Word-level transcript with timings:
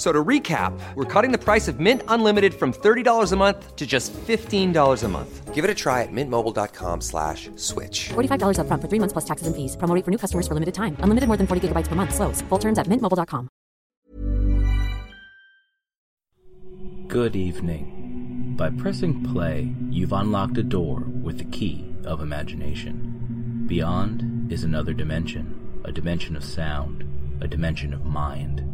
F- 0.00 0.06
So 0.06 0.12
to 0.12 0.24
recap, 0.24 0.72
we're 0.94 1.04
cutting 1.04 1.30
the 1.30 1.36
price 1.44 1.68
of 1.68 1.78
Mint 1.78 2.02
Unlimited 2.08 2.54
from 2.54 2.72
$30 2.72 3.32
a 3.32 3.36
month 3.36 3.76
to 3.76 3.86
just 3.86 4.14
$15 4.14 5.04
a 5.04 5.08
month. 5.08 5.54
Give 5.54 5.62
it 5.62 5.70
a 5.70 5.74
try 5.74 6.02
at 6.02 6.08
mintmobile.com 6.10 7.02
slash 7.02 7.50
switch. 7.56 8.08
$45 8.14 8.56
upfront 8.56 8.80
for 8.80 8.88
three 8.88 8.98
months 8.98 9.12
plus 9.12 9.26
taxes 9.26 9.46
and 9.46 9.54
fees. 9.54 9.76
Promo 9.76 9.94
rate 9.94 10.04
for 10.06 10.10
new 10.10 10.16
customers 10.16 10.48
for 10.48 10.54
limited 10.54 10.72
time. 10.72 10.96
Unlimited 11.04 11.28
more 11.28 11.36
than 11.36 11.46
40 11.46 11.68
gigabytes 11.68 11.86
per 11.86 11.96
month. 11.96 12.14
Slows. 12.14 12.40
Full 12.48 12.58
terms 12.58 12.78
at 12.78 12.86
mintmobile.com. 12.86 13.48
Good 17.08 17.36
evening. 17.36 18.54
By 18.56 18.70
pressing 18.70 19.22
play, 19.22 19.74
you've 19.90 20.12
unlocked 20.14 20.56
a 20.56 20.62
door 20.62 21.00
with 21.22 21.36
the 21.36 21.44
key 21.44 21.92
of 22.06 22.22
imagination. 22.22 23.66
Beyond 23.68 24.50
is 24.50 24.64
another 24.64 24.94
dimension, 24.94 25.82
a 25.84 25.92
dimension 25.92 26.36
of 26.36 26.44
sound, 26.44 27.04
a 27.42 27.48
dimension 27.48 27.92
of 27.92 28.04
mind. 28.06 28.64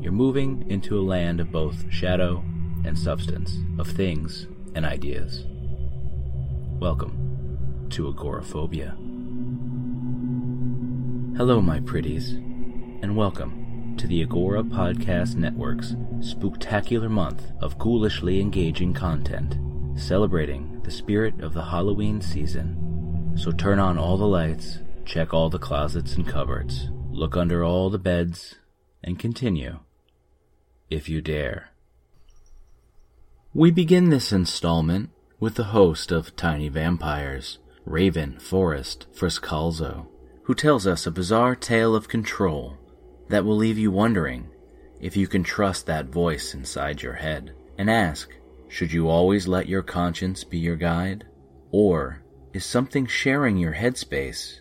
You're 0.00 0.12
moving 0.12 0.64
into 0.70 0.96
a 0.96 1.02
land 1.02 1.40
of 1.40 1.50
both 1.50 1.92
shadow 1.92 2.44
and 2.84 2.96
substance, 2.96 3.58
of 3.80 3.88
things 3.88 4.46
and 4.76 4.86
ideas. 4.86 5.44
Welcome 6.78 7.88
to 7.90 8.08
Agoraphobia. 8.08 8.90
Hello, 11.36 11.60
my 11.60 11.80
pretties, 11.80 12.30
and 12.30 13.16
welcome 13.16 13.96
to 13.98 14.06
the 14.06 14.22
Agora 14.22 14.62
Podcast 14.62 15.34
Network's 15.34 15.96
spectacular 16.20 17.08
month 17.08 17.50
of 17.60 17.76
ghoulishly 17.76 18.40
engaging 18.40 18.94
content, 18.94 19.58
celebrating 19.98 20.80
the 20.84 20.92
spirit 20.92 21.40
of 21.40 21.54
the 21.54 21.64
Halloween 21.64 22.20
season. 22.20 23.34
So 23.36 23.50
turn 23.50 23.80
on 23.80 23.98
all 23.98 24.16
the 24.16 24.28
lights, 24.28 24.78
check 25.04 25.34
all 25.34 25.50
the 25.50 25.58
closets 25.58 26.14
and 26.14 26.24
cupboards, 26.24 26.88
look 27.10 27.36
under 27.36 27.64
all 27.64 27.90
the 27.90 27.98
beds, 27.98 28.54
and 29.02 29.18
continue, 29.18 29.80
if 30.90 31.08
you 31.08 31.20
dare. 31.20 31.70
We 33.54 33.70
begin 33.70 34.10
this 34.10 34.32
installment 34.32 35.10
with 35.40 35.54
the 35.54 35.64
host 35.64 36.12
of 36.12 36.36
Tiny 36.36 36.68
Vampires, 36.68 37.58
Raven 37.84 38.38
Forrest 38.38 39.06
Friscalzo, 39.14 40.06
who 40.44 40.54
tells 40.54 40.86
us 40.86 41.06
a 41.06 41.10
bizarre 41.10 41.54
tale 41.54 41.94
of 41.94 42.08
control 42.08 42.76
that 43.28 43.44
will 43.44 43.56
leave 43.56 43.78
you 43.78 43.90
wondering 43.90 44.48
if 45.00 45.16
you 45.16 45.26
can 45.26 45.42
trust 45.42 45.86
that 45.86 46.06
voice 46.06 46.54
inside 46.54 47.02
your 47.02 47.14
head 47.14 47.54
and 47.78 47.88
ask, 47.90 48.30
should 48.68 48.92
you 48.92 49.08
always 49.08 49.48
let 49.48 49.68
your 49.68 49.82
conscience 49.82 50.44
be 50.44 50.58
your 50.58 50.76
guide? 50.76 51.24
Or 51.70 52.22
is 52.52 52.64
something 52.64 53.06
sharing 53.06 53.56
your 53.56 53.74
headspace 53.74 54.60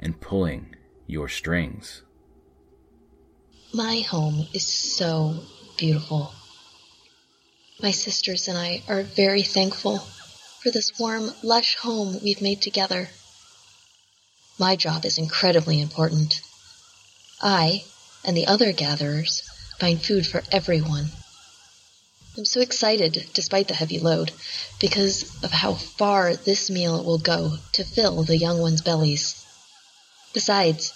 and 0.00 0.20
pulling 0.20 0.74
your 1.06 1.28
strings? 1.28 2.02
My 3.72 4.00
home 4.00 4.46
is 4.52 4.66
so 4.66 5.36
beautiful. 5.76 6.32
My 7.82 7.90
sisters 7.90 8.48
and 8.48 8.56
I 8.56 8.82
are 8.88 9.02
very 9.02 9.42
thankful 9.42 9.98
for 10.62 10.70
this 10.70 10.98
warm, 10.98 11.30
lush 11.42 11.76
home 11.76 12.18
we've 12.22 12.40
made 12.40 12.62
together. 12.62 13.08
My 14.58 14.76
job 14.76 15.04
is 15.04 15.18
incredibly 15.18 15.80
important. 15.80 16.40
I 17.40 17.84
and 18.24 18.36
the 18.36 18.46
other 18.46 18.72
gatherers 18.72 19.42
find 19.78 20.00
food 20.00 20.26
for 20.26 20.42
everyone. 20.50 21.06
I'm 22.38 22.44
so 22.44 22.60
excited, 22.60 23.30
despite 23.34 23.68
the 23.68 23.74
heavy 23.74 23.98
load, 23.98 24.32
because 24.80 25.42
of 25.42 25.52
how 25.52 25.74
far 25.74 26.34
this 26.34 26.70
meal 26.70 27.04
will 27.04 27.18
go 27.18 27.56
to 27.72 27.84
fill 27.84 28.24
the 28.24 28.36
young 28.36 28.60
ones' 28.60 28.82
bellies. 28.82 29.42
Besides, 30.34 30.92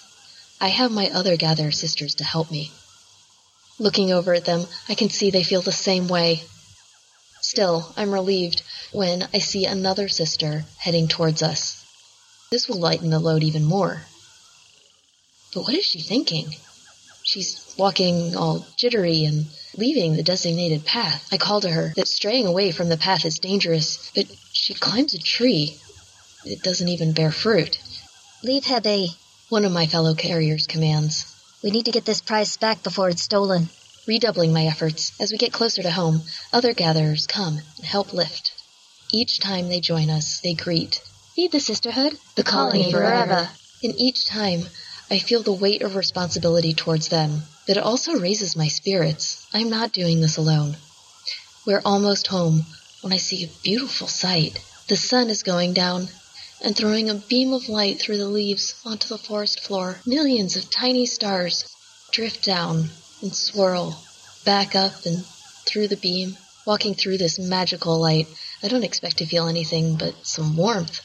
I 0.59 0.67
have 0.67 0.91
my 0.91 1.09
other 1.09 1.37
gatherer 1.37 1.71
sisters 1.71 2.15
to 2.15 2.23
help 2.23 2.51
me. 2.51 2.71
Looking 3.79 4.11
over 4.11 4.33
at 4.33 4.45
them, 4.45 4.67
I 4.87 4.95
can 4.95 5.09
see 5.09 5.31
they 5.31 5.43
feel 5.43 5.61
the 5.61 5.71
same 5.71 6.07
way. 6.07 6.43
Still, 7.41 7.93
I'm 7.97 8.13
relieved 8.13 8.61
when 8.91 9.27
I 9.33 9.39
see 9.39 9.65
another 9.65 10.07
sister 10.07 10.65
heading 10.77 11.07
towards 11.07 11.41
us. 11.41 11.83
This 12.51 12.67
will 12.67 12.79
lighten 12.79 13.09
the 13.09 13.19
load 13.19 13.43
even 13.43 13.65
more. 13.65 14.05
But 15.53 15.63
what 15.63 15.73
is 15.73 15.85
she 15.85 16.01
thinking? 16.01 16.55
She's 17.23 17.75
walking 17.77 18.35
all 18.35 18.65
jittery 18.77 19.25
and 19.25 19.47
leaving 19.75 20.15
the 20.15 20.23
designated 20.23 20.85
path. 20.85 21.27
I 21.31 21.37
call 21.37 21.61
to 21.61 21.69
her 21.69 21.93
that 21.95 22.07
straying 22.07 22.47
away 22.47 22.71
from 22.71 22.89
the 22.89 22.97
path 22.97 23.25
is 23.25 23.39
dangerous, 23.39 24.11
but 24.15 24.25
she 24.51 24.73
climbs 24.73 25.13
a 25.13 25.19
tree. 25.19 25.79
It 26.45 26.63
doesn't 26.63 26.87
even 26.87 27.13
bear 27.13 27.31
fruit. 27.31 27.79
Leave 28.43 28.65
her 28.65 28.81
be. 28.81 29.11
One 29.49 29.65
of 29.65 29.71
my 29.71 29.85
fellow 29.85 30.15
carriers 30.15 30.65
commands, 30.65 31.30
We 31.63 31.71
need 31.71 31.85
to 31.85 31.91
get 31.91 32.05
this 32.05 32.21
prize 32.21 32.57
back 32.57 32.83
before 32.83 33.09
it's 33.09 33.21
stolen. 33.21 33.69
redoubling 34.07 34.51
my 34.51 34.65
efforts. 34.65 35.13
As 35.21 35.31
we 35.31 35.37
get 35.37 35.53
closer 35.53 35.83
to 35.83 35.91
home, 35.91 36.21
other 36.51 36.73
gatherers 36.73 37.27
come 37.27 37.59
and 37.77 37.85
help 37.85 38.13
lift. 38.13 38.51
Each 39.11 39.39
time 39.39 39.69
they 39.69 39.79
join 39.79 40.09
us, 40.09 40.39
they 40.41 40.53
greet 40.55 41.01
Feed 41.35 41.51
the 41.51 41.59
sisterhood. 41.59 42.17
the 42.35 42.43
colony 42.43 42.91
forever. 42.91 43.47
And 43.83 43.93
each 43.97 44.25
time, 44.25 44.61
I 45.09 45.19
feel 45.19 45.43
the 45.43 45.53
weight 45.53 45.81
of 45.83 45.95
responsibility 45.95 46.73
towards 46.73 47.09
them, 47.09 47.41
but 47.67 47.77
it 47.77 47.83
also 47.83 48.13
raises 48.13 48.55
my 48.55 48.67
spirits. 48.69 49.47
I'm 49.53 49.69
not 49.69 49.91
doing 49.91 50.19
this 50.19 50.37
alone. 50.37 50.77
We're 51.65 51.81
almost 51.85 52.27
home 52.27 52.65
when 53.01 53.13
I 53.13 53.17
see 53.17 53.43
a 53.43 53.63
beautiful 53.63 54.07
sight. 54.07 54.59
The 54.87 54.97
sun 54.97 55.29
is 55.29 55.43
going 55.43 55.73
down 55.73 56.07
and 56.61 56.75
throwing 56.75 57.09
a 57.09 57.15
beam 57.15 57.53
of 57.53 57.69
light 57.69 57.99
through 57.99 58.17
the 58.17 58.27
leaves 58.27 58.75
onto 58.85 59.07
the 59.07 59.17
forest 59.17 59.59
floor. 59.61 60.01
Millions 60.05 60.55
of 60.55 60.69
tiny 60.69 61.05
stars 61.05 61.65
drift 62.11 62.43
down 62.43 62.89
and 63.21 63.35
swirl 63.35 64.03
back 64.45 64.75
up 64.75 65.05
and 65.05 65.25
through 65.65 65.87
the 65.87 65.97
beam. 65.97 66.37
Walking 66.65 66.93
through 66.93 67.17
this 67.17 67.39
magical 67.39 67.99
light, 67.99 68.27
I 68.61 68.67
don't 68.67 68.83
expect 68.83 69.17
to 69.17 69.25
feel 69.25 69.47
anything 69.47 69.95
but 69.95 70.13
some 70.21 70.55
warmth 70.55 71.01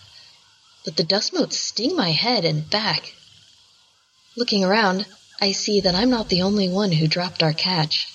but 0.87 0.97
the 0.97 1.03
dust 1.03 1.35
motes 1.35 1.59
sting 1.59 1.97
my 1.97 2.13
head 2.13 2.45
and 2.45 2.71
back. 2.71 3.13
Looking 4.37 4.63
around, 4.63 5.05
I 5.41 5.51
see 5.51 5.81
that 5.81 5.97
I'm 5.97 6.11
not 6.11 6.29
the 6.29 6.43
only 6.43 6.69
one 6.69 6.93
who 6.93 7.09
dropped 7.09 7.43
our 7.43 7.53
catch. 7.53 8.07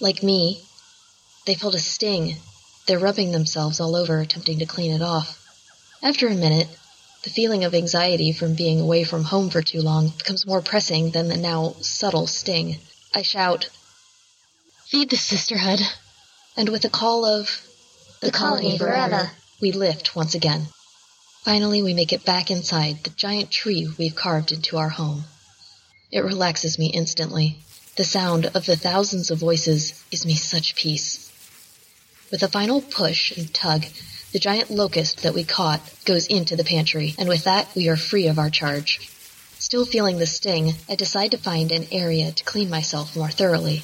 Like 0.00 0.24
me, 0.24 0.60
they 1.46 1.54
felt 1.54 1.76
a 1.76 1.78
sting. 1.78 2.38
They're 2.86 2.98
rubbing 2.98 3.30
themselves 3.30 3.78
all 3.78 3.94
over, 3.94 4.20
attempting 4.20 4.58
to 4.58 4.66
clean 4.66 4.90
it 4.90 5.00
off. 5.00 5.39
After 6.02 6.28
a 6.28 6.34
minute, 6.34 6.68
the 7.24 7.30
feeling 7.30 7.64
of 7.64 7.74
anxiety 7.74 8.32
from 8.32 8.54
being 8.54 8.80
away 8.80 9.04
from 9.04 9.24
home 9.24 9.50
for 9.50 9.62
too 9.62 9.82
long 9.82 10.08
becomes 10.08 10.46
more 10.46 10.62
pressing 10.62 11.10
than 11.10 11.28
the 11.28 11.36
now 11.36 11.74
subtle 11.82 12.26
sting. 12.26 12.78
I 13.14 13.20
shout, 13.20 13.68
Feed 14.86 15.10
the 15.10 15.16
sisterhood! 15.16 15.80
And 16.56 16.70
with 16.70 16.84
a 16.86 16.88
call 16.88 17.26
of, 17.26 17.66
The 18.20 18.30
colony 18.32 18.78
forever. 18.78 19.30
we 19.60 19.72
lift 19.72 20.16
once 20.16 20.34
again. 20.34 20.68
Finally, 21.42 21.82
we 21.82 21.92
make 21.92 22.12
it 22.14 22.24
back 22.24 22.50
inside 22.50 23.04
the 23.04 23.10
giant 23.10 23.50
tree 23.50 23.86
we've 23.98 24.14
carved 24.16 24.52
into 24.52 24.78
our 24.78 24.88
home. 24.88 25.24
It 26.10 26.20
relaxes 26.20 26.78
me 26.78 26.86
instantly. 26.86 27.58
The 27.96 28.04
sound 28.04 28.46
of 28.46 28.64
the 28.64 28.76
thousands 28.76 29.30
of 29.30 29.38
voices 29.38 30.02
gives 30.10 30.24
me 30.24 30.34
such 30.34 30.74
peace. 30.74 31.30
With 32.30 32.42
a 32.42 32.48
final 32.48 32.80
push 32.80 33.36
and 33.36 33.52
tug, 33.52 33.84
the 34.32 34.38
giant 34.38 34.70
locust 34.70 35.22
that 35.22 35.34
we 35.34 35.44
caught 35.44 35.80
goes 36.04 36.26
into 36.26 36.56
the 36.56 36.64
pantry, 36.64 37.14
and 37.18 37.28
with 37.28 37.44
that, 37.44 37.68
we 37.74 37.88
are 37.88 37.96
free 37.96 38.28
of 38.28 38.38
our 38.38 38.50
charge. 38.50 39.10
Still 39.58 39.84
feeling 39.84 40.18
the 40.18 40.26
sting, 40.26 40.74
I 40.88 40.94
decide 40.94 41.32
to 41.32 41.38
find 41.38 41.70
an 41.72 41.86
area 41.92 42.32
to 42.32 42.44
clean 42.44 42.70
myself 42.70 43.14
more 43.16 43.28
thoroughly. 43.30 43.82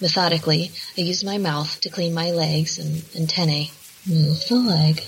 Methodically, 0.00 0.72
I 0.96 1.02
use 1.02 1.22
my 1.24 1.38
mouth 1.38 1.80
to 1.82 1.90
clean 1.90 2.14
my 2.14 2.30
legs 2.30 2.78
and 2.78 3.04
antennae. 3.16 3.70
Move 4.06 4.44
the 4.48 4.56
leg. 4.56 5.02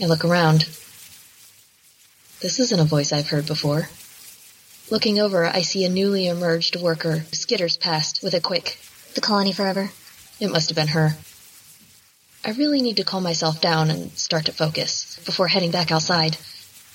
I 0.00 0.06
look 0.06 0.24
around. 0.24 0.62
This 2.40 2.58
isn't 2.60 2.80
a 2.80 2.84
voice 2.84 3.12
I've 3.12 3.28
heard 3.28 3.46
before. 3.46 3.88
Looking 4.90 5.18
over, 5.18 5.44
I 5.46 5.62
see 5.62 5.84
a 5.84 5.88
newly 5.90 6.28
emerged 6.28 6.76
worker 6.80 7.18
who 7.18 7.36
skitters 7.36 7.78
past 7.78 8.20
with 8.22 8.32
a 8.34 8.40
quick, 8.40 8.78
The 9.14 9.20
colony 9.20 9.52
forever. 9.52 9.90
it 10.40 10.50
must 10.50 10.68
have 10.70 10.76
been 10.76 10.88
her. 10.88 11.16
I 12.48 12.52
really 12.52 12.80
need 12.80 12.96
to 12.96 13.04
calm 13.04 13.24
myself 13.24 13.60
down 13.60 13.90
and 13.90 14.10
start 14.12 14.46
to 14.46 14.52
focus 14.52 15.20
before 15.26 15.48
heading 15.48 15.70
back 15.70 15.92
outside. 15.92 16.38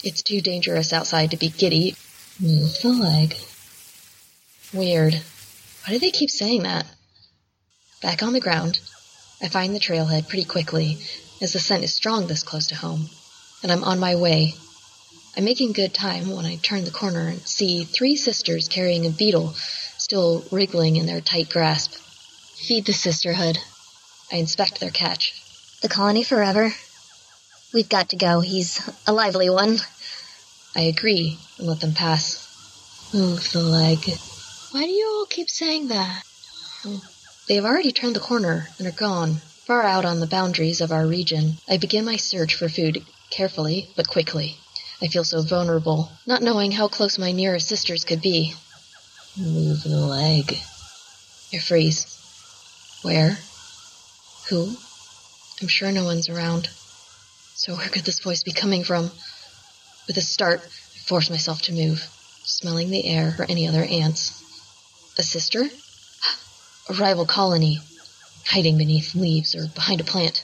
It's 0.03 0.23
too 0.23 0.41
dangerous 0.41 0.91
outside 0.91 1.29
to 1.29 1.37
be 1.37 1.49
giddy. 1.49 1.95
Move 2.39 2.75
the 2.81 2.89
leg. 2.89 3.35
Weird. 4.73 5.13
Why 5.13 5.93
do 5.93 5.99
they 5.99 6.09
keep 6.09 6.31
saying 6.31 6.63
that? 6.63 6.87
Back 8.01 8.23
on 8.23 8.33
the 8.33 8.39
ground, 8.39 8.79
I 9.43 9.47
find 9.47 9.75
the 9.75 9.79
trailhead 9.79 10.27
pretty 10.27 10.45
quickly, 10.45 10.97
as 11.39 11.53
the 11.53 11.59
scent 11.59 11.83
is 11.83 11.93
strong 11.93 12.25
this 12.25 12.41
close 12.41 12.65
to 12.69 12.75
home, 12.75 13.07
and 13.61 13.71
I'm 13.71 13.83
on 13.83 13.99
my 13.99 14.15
way. 14.15 14.55
I'm 15.37 15.45
making 15.45 15.73
good 15.73 15.93
time 15.93 16.31
when 16.31 16.47
I 16.47 16.55
turn 16.55 16.83
the 16.83 16.89
corner 16.89 17.27
and 17.27 17.39
see 17.41 17.83
three 17.83 18.15
sisters 18.15 18.69
carrying 18.69 19.05
a 19.05 19.11
beetle 19.11 19.53
still 19.99 20.43
wriggling 20.51 20.95
in 20.95 21.05
their 21.05 21.21
tight 21.21 21.51
grasp. 21.51 21.93
Feed 22.55 22.87
the 22.87 22.93
sisterhood. 22.93 23.59
I 24.31 24.37
inspect 24.37 24.79
their 24.79 24.89
catch. 24.89 25.41
The 25.83 25.89
colony 25.89 26.23
forever. 26.23 26.73
We've 27.73 27.89
got 27.89 28.09
to 28.09 28.15
go. 28.15 28.39
He's 28.39 28.81
a 29.05 29.13
lively 29.13 29.49
one. 29.49 29.77
I 30.75 30.81
agree 30.83 31.37
let 31.59 31.79
them 31.79 31.93
pass. 31.93 33.11
Move 33.13 33.51
the 33.51 33.59
leg. 33.59 33.99
Why 34.71 34.83
do 34.83 34.89
you 34.89 35.07
all 35.07 35.25
keep 35.25 35.49
saying 35.49 35.89
that? 35.89 36.23
They 37.47 37.55
have 37.55 37.65
already 37.65 37.91
turned 37.91 38.15
the 38.15 38.21
corner 38.21 38.69
and 38.77 38.87
are 38.87 38.91
gone, 38.91 39.41
far 39.67 39.83
out 39.83 40.05
on 40.05 40.19
the 40.19 40.27
boundaries 40.27 40.81
of 40.81 40.91
our 40.91 41.05
region. 41.05 41.57
I 41.69 41.77
begin 41.77 42.05
my 42.05 42.15
search 42.17 42.55
for 42.55 42.69
food 42.69 43.05
carefully 43.29 43.89
but 43.95 44.07
quickly. 44.07 44.55
I 45.01 45.07
feel 45.07 45.23
so 45.23 45.41
vulnerable, 45.41 46.09
not 46.25 46.41
knowing 46.41 46.71
how 46.71 46.87
close 46.87 47.17
my 47.17 47.31
nearest 47.31 47.67
sisters 47.67 48.05
could 48.05 48.21
be. 48.21 48.53
Move 49.37 49.83
the 49.83 49.89
leg. 49.89 50.53
I 51.53 51.57
freeze. 51.57 52.07
Where? 53.03 53.37
Who? 54.49 54.75
I'm 55.63 55.69
sure 55.69 55.93
no 55.93 56.03
one's 56.03 56.27
around. 56.27 56.67
So 57.55 57.77
where 57.77 57.87
could 57.87 58.03
this 58.03 58.19
voice 58.19 58.43
be 58.43 58.51
coming 58.51 58.83
from? 58.83 59.09
With 60.07 60.17
a 60.17 60.21
start, 60.21 60.59
I 60.59 60.99
force 61.07 61.29
myself 61.29 61.61
to 61.61 61.71
move, 61.71 61.99
smelling 62.43 62.89
the 62.89 63.07
air 63.07 63.31
for 63.31 63.45
any 63.49 63.65
other 63.65 63.81
ants. 63.81 64.43
A 65.17 65.23
sister? 65.23 65.63
A 66.89 66.93
rival 66.95 67.25
colony, 67.25 67.79
hiding 68.45 68.77
beneath 68.77 69.15
leaves 69.15 69.55
or 69.55 69.67
behind 69.67 70.01
a 70.01 70.03
plant. 70.03 70.43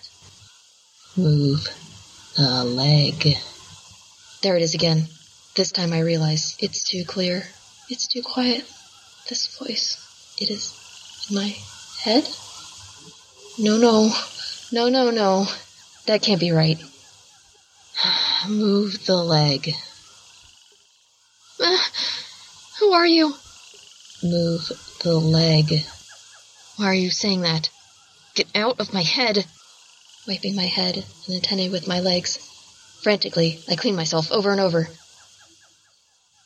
Move 1.17 1.67
a 2.37 2.63
leg. 2.63 3.35
There 4.41 4.55
it 4.55 4.61
is 4.61 4.73
again. 4.73 5.03
This 5.53 5.73
time 5.73 5.91
I 5.91 5.99
realize 5.99 6.55
it's 6.61 6.89
too 6.89 7.03
clear. 7.03 7.43
It's 7.89 8.07
too 8.07 8.21
quiet. 8.21 8.63
This 9.27 9.57
voice. 9.57 9.97
It 10.39 10.49
is 10.49 11.27
in 11.29 11.35
my 11.35 11.53
head? 12.03 12.25
No, 13.57 13.77
no. 13.77 14.13
No, 14.71 14.89
no, 14.89 15.09
no. 15.09 15.47
That 16.05 16.21
can't 16.21 16.39
be 16.39 16.51
right. 16.51 16.79
Move 18.47 19.05
the 19.05 19.15
leg. 19.15 19.71
Uh, 21.59 21.77
who 22.79 22.93
are 22.93 23.07
you? 23.07 23.33
Move 24.23 24.71
the 25.03 25.17
leg. 25.17 25.73
Why 26.77 26.85
are 26.85 26.93
you 26.93 27.09
saying 27.09 27.41
that? 27.41 27.69
Get 28.35 28.47
out 28.55 28.79
of 28.79 28.93
my 28.93 29.01
head. 29.01 29.45
Wiping 30.27 30.55
my 30.55 30.65
head 30.65 30.97
and 30.97 31.35
antennae 31.35 31.69
with 31.69 31.87
my 31.87 31.99
legs. 31.99 32.37
Frantically, 33.01 33.59
I 33.67 33.75
clean 33.75 33.95
myself 33.95 34.31
over 34.31 34.51
and 34.51 34.61
over. 34.61 34.87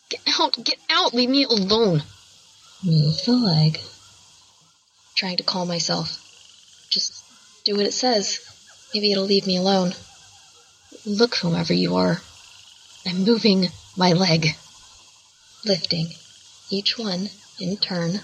Get 0.10 0.22
out! 0.40 0.64
Get 0.64 0.78
out! 0.90 1.14
Leave 1.14 1.30
me 1.30 1.44
alone! 1.44 2.04
Move 2.84 3.18
the 3.26 3.34
leg. 3.34 3.80
Trying 5.16 5.38
to 5.38 5.44
calm 5.44 5.68
myself. 5.68 6.20
Just 6.90 7.23
do 7.64 7.76
what 7.76 7.86
it 7.86 7.94
says. 7.94 8.40
Maybe 8.94 9.12
it'll 9.12 9.24
leave 9.26 9.48
me 9.48 9.58
alone. 9.58 9.94
Look, 11.06 11.36
whomever 11.36 11.74
you 11.74 11.96
are. 11.96 12.18
I'm 13.06 13.24
moving 13.24 13.68
my 13.98 14.14
leg. 14.14 14.56
Lifting. 15.66 16.08
Each 16.70 16.98
one 16.98 17.30
in 17.60 17.78
turn. 17.78 18.22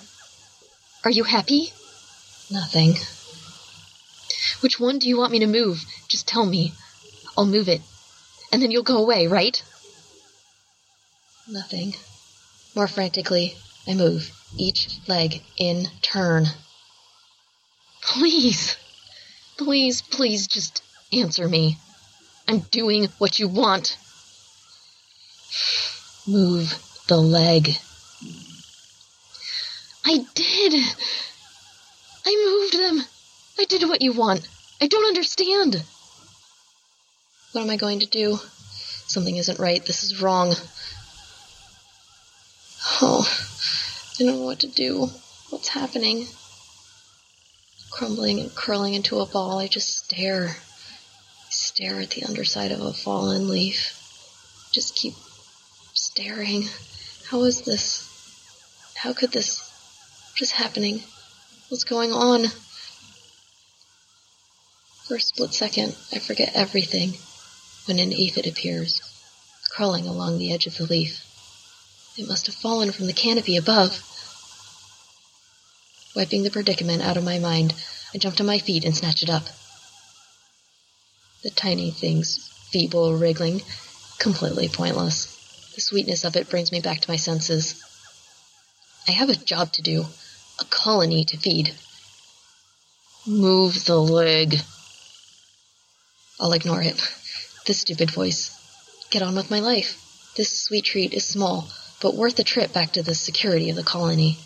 Are 1.04 1.12
you 1.12 1.24
happy? 1.24 1.72
Nothing. 2.52 2.96
Which 4.62 4.80
one 4.80 5.00
do 5.00 5.08
you 5.08 5.18
want 5.18 5.32
me 5.32 5.40
to 5.40 5.48
move? 5.48 5.84
Just 6.08 6.28
tell 6.28 6.46
me. 6.46 6.74
I'll 7.38 7.46
move 7.46 7.70
it. 7.70 7.82
And 8.52 8.62
then 8.62 8.72
you'll 8.72 8.84
go 8.84 8.98
away, 8.98 9.28
right? 9.28 9.62
Nothing. 11.48 11.96
More 12.76 12.88
frantically, 12.88 13.56
I 13.88 13.94
move 13.94 14.32
each 14.58 14.90
leg 15.08 15.42
in 15.58 15.88
turn. 16.02 16.46
Please. 18.02 18.76
Please, 19.60 20.02
please 20.02 20.48
just 20.48 20.82
answer 21.12 21.46
me. 21.46 21.78
I'm 22.48 22.60
doing 22.72 23.10
what 23.18 23.40
you 23.40 23.50
want. 23.50 23.98
Move 26.26 26.74
the 27.10 27.18
leg. 27.18 27.72
I 30.06 30.26
did. 30.34 30.74
I 32.26 32.46
moved 32.48 32.80
them. 32.80 33.06
I 33.60 33.66
did 33.66 33.84
what 33.84 34.02
you 34.02 34.14
want. 34.14 34.48
I 34.82 34.88
don't 34.88 35.08
understand. 35.08 35.84
What 37.52 37.62
am 37.62 37.70
I 37.70 37.76
going 37.76 38.00
to 38.00 38.06
do? 38.06 38.40
Something 39.08 39.36
isn't 39.36 39.60
right. 39.60 39.86
This 39.86 40.04
is 40.06 40.22
wrong. 40.22 40.54
Oh, 43.02 43.28
I 43.28 44.24
don't 44.24 44.28
know 44.38 44.46
what 44.46 44.62
to 44.62 44.68
do. 44.68 45.10
What's 45.50 45.68
happening? 45.68 46.28
Crumbling 47.92 48.40
and 48.40 48.56
curling 48.56 48.94
into 48.94 49.20
a 49.20 49.26
ball, 49.26 49.60
I 49.60 49.68
just 49.68 49.98
stare. 49.98 50.56
Stare 51.50 52.00
at 52.00 52.12
the 52.12 52.24
underside 52.24 52.72
of 52.72 52.82
a 52.82 52.94
fallen 52.94 53.48
leaf. 53.50 53.96
Just 54.72 54.96
keep 54.96 55.16
staring. 55.94 56.64
How 57.28 57.44
is 57.44 57.62
this? 57.62 58.06
How 58.96 59.14
could 59.14 59.32
this? 59.32 59.60
What 60.34 60.42
is 60.42 60.52
happening? 60.52 61.04
What's 61.70 61.84
going 61.84 62.12
on? 62.12 62.46
For 65.08 65.16
a 65.16 65.22
split 65.22 65.54
second, 65.54 65.96
I 66.14 66.20
forget 66.20 66.52
everything 66.54 67.14
when 67.86 67.98
an 67.98 68.14
aphid 68.14 68.46
appears, 68.46 69.02
crawling 69.72 70.06
along 70.06 70.38
the 70.38 70.54
edge 70.54 70.68
of 70.68 70.78
the 70.78 70.86
leaf. 70.86 71.26
It 72.18 72.28
must 72.28 72.46
have 72.46 72.56
fallen 72.56 72.92
from 72.92 73.08
the 73.08 73.14
canopy 73.14 73.58
above. 73.58 74.04
Wiping 76.16 76.44
the 76.44 76.50
predicament 76.50 77.04
out 77.04 77.18
of 77.18 77.24
my 77.24 77.40
mind, 77.40 77.74
I 78.14 78.18
jump 78.18 78.36
to 78.38 78.44
my 78.44 78.60
feet 78.60 78.84
and 78.84 78.98
snatch 78.98 79.22
it 79.22 79.30
up. 79.30 79.44
The 81.44 81.52
tiny 81.52 81.92
thing's 81.92 82.50
feeble 82.72 83.16
wriggling, 83.16 83.62
completely 84.18 84.68
pointless. 84.68 85.72
The 85.76 85.82
sweetness 85.82 86.26
of 86.26 86.36
it 86.36 86.50
brings 86.50 86.72
me 86.72 86.82
back 86.82 87.02
to 87.02 87.10
my 87.10 87.16
senses. 87.16 87.82
I 89.08 89.12
have 89.12 89.30
a 89.30 89.36
job 89.36 89.72
to 89.74 89.82
do, 89.82 90.06
a 90.60 90.66
colony 90.66 91.26
to 91.26 91.38
feed. 91.38 91.74
Move 93.26 93.86
the 93.86 93.98
leg. 93.98 94.60
I'll 96.40 96.54
ignore 96.54 96.82
it. 96.82 97.00
This 97.66 97.82
stupid 97.82 98.12
voice. 98.12 98.56
Get 99.12 99.22
on 99.22 99.36
with 99.36 99.52
my 99.52 99.60
life. 99.60 100.34
This 100.36 100.60
sweet 100.60 100.86
treat 100.86 101.14
is 101.14 101.26
small, 101.26 101.70
but 102.02 102.16
worth 102.16 102.36
the 102.36 102.44
trip 102.44 102.74
back 102.74 102.94
to 102.94 103.04
the 103.04 103.16
security 103.16 103.70
of 103.70 103.76
the 103.76 103.84
colony. 103.84 104.38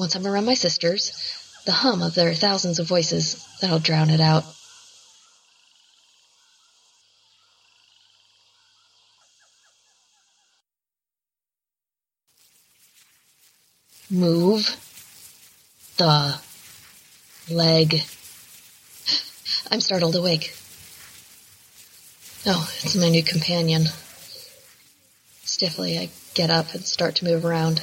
Once 0.00 0.14
I'm 0.14 0.26
around 0.26 0.46
my 0.46 0.54
sisters, 0.54 1.12
the 1.66 1.72
hum 1.72 2.00
of 2.00 2.14
their 2.14 2.32
thousands 2.32 2.78
of 2.78 2.88
voices, 2.88 3.46
that'll 3.60 3.80
drown 3.80 4.08
it 4.08 4.18
out. 4.18 4.44
Move 14.08 14.74
the 15.98 16.40
leg. 17.50 18.00
I'm 19.70 19.82
startled 19.82 20.16
awake. 20.16 20.56
Oh, 22.46 22.72
it's 22.84 22.96
my 22.96 23.10
new 23.10 23.22
companion. 23.22 23.84
Stiffly, 25.44 25.98
I 25.98 26.08
get 26.32 26.48
up 26.48 26.72
and 26.72 26.86
start 26.86 27.16
to 27.16 27.26
move 27.26 27.44
around. 27.44 27.82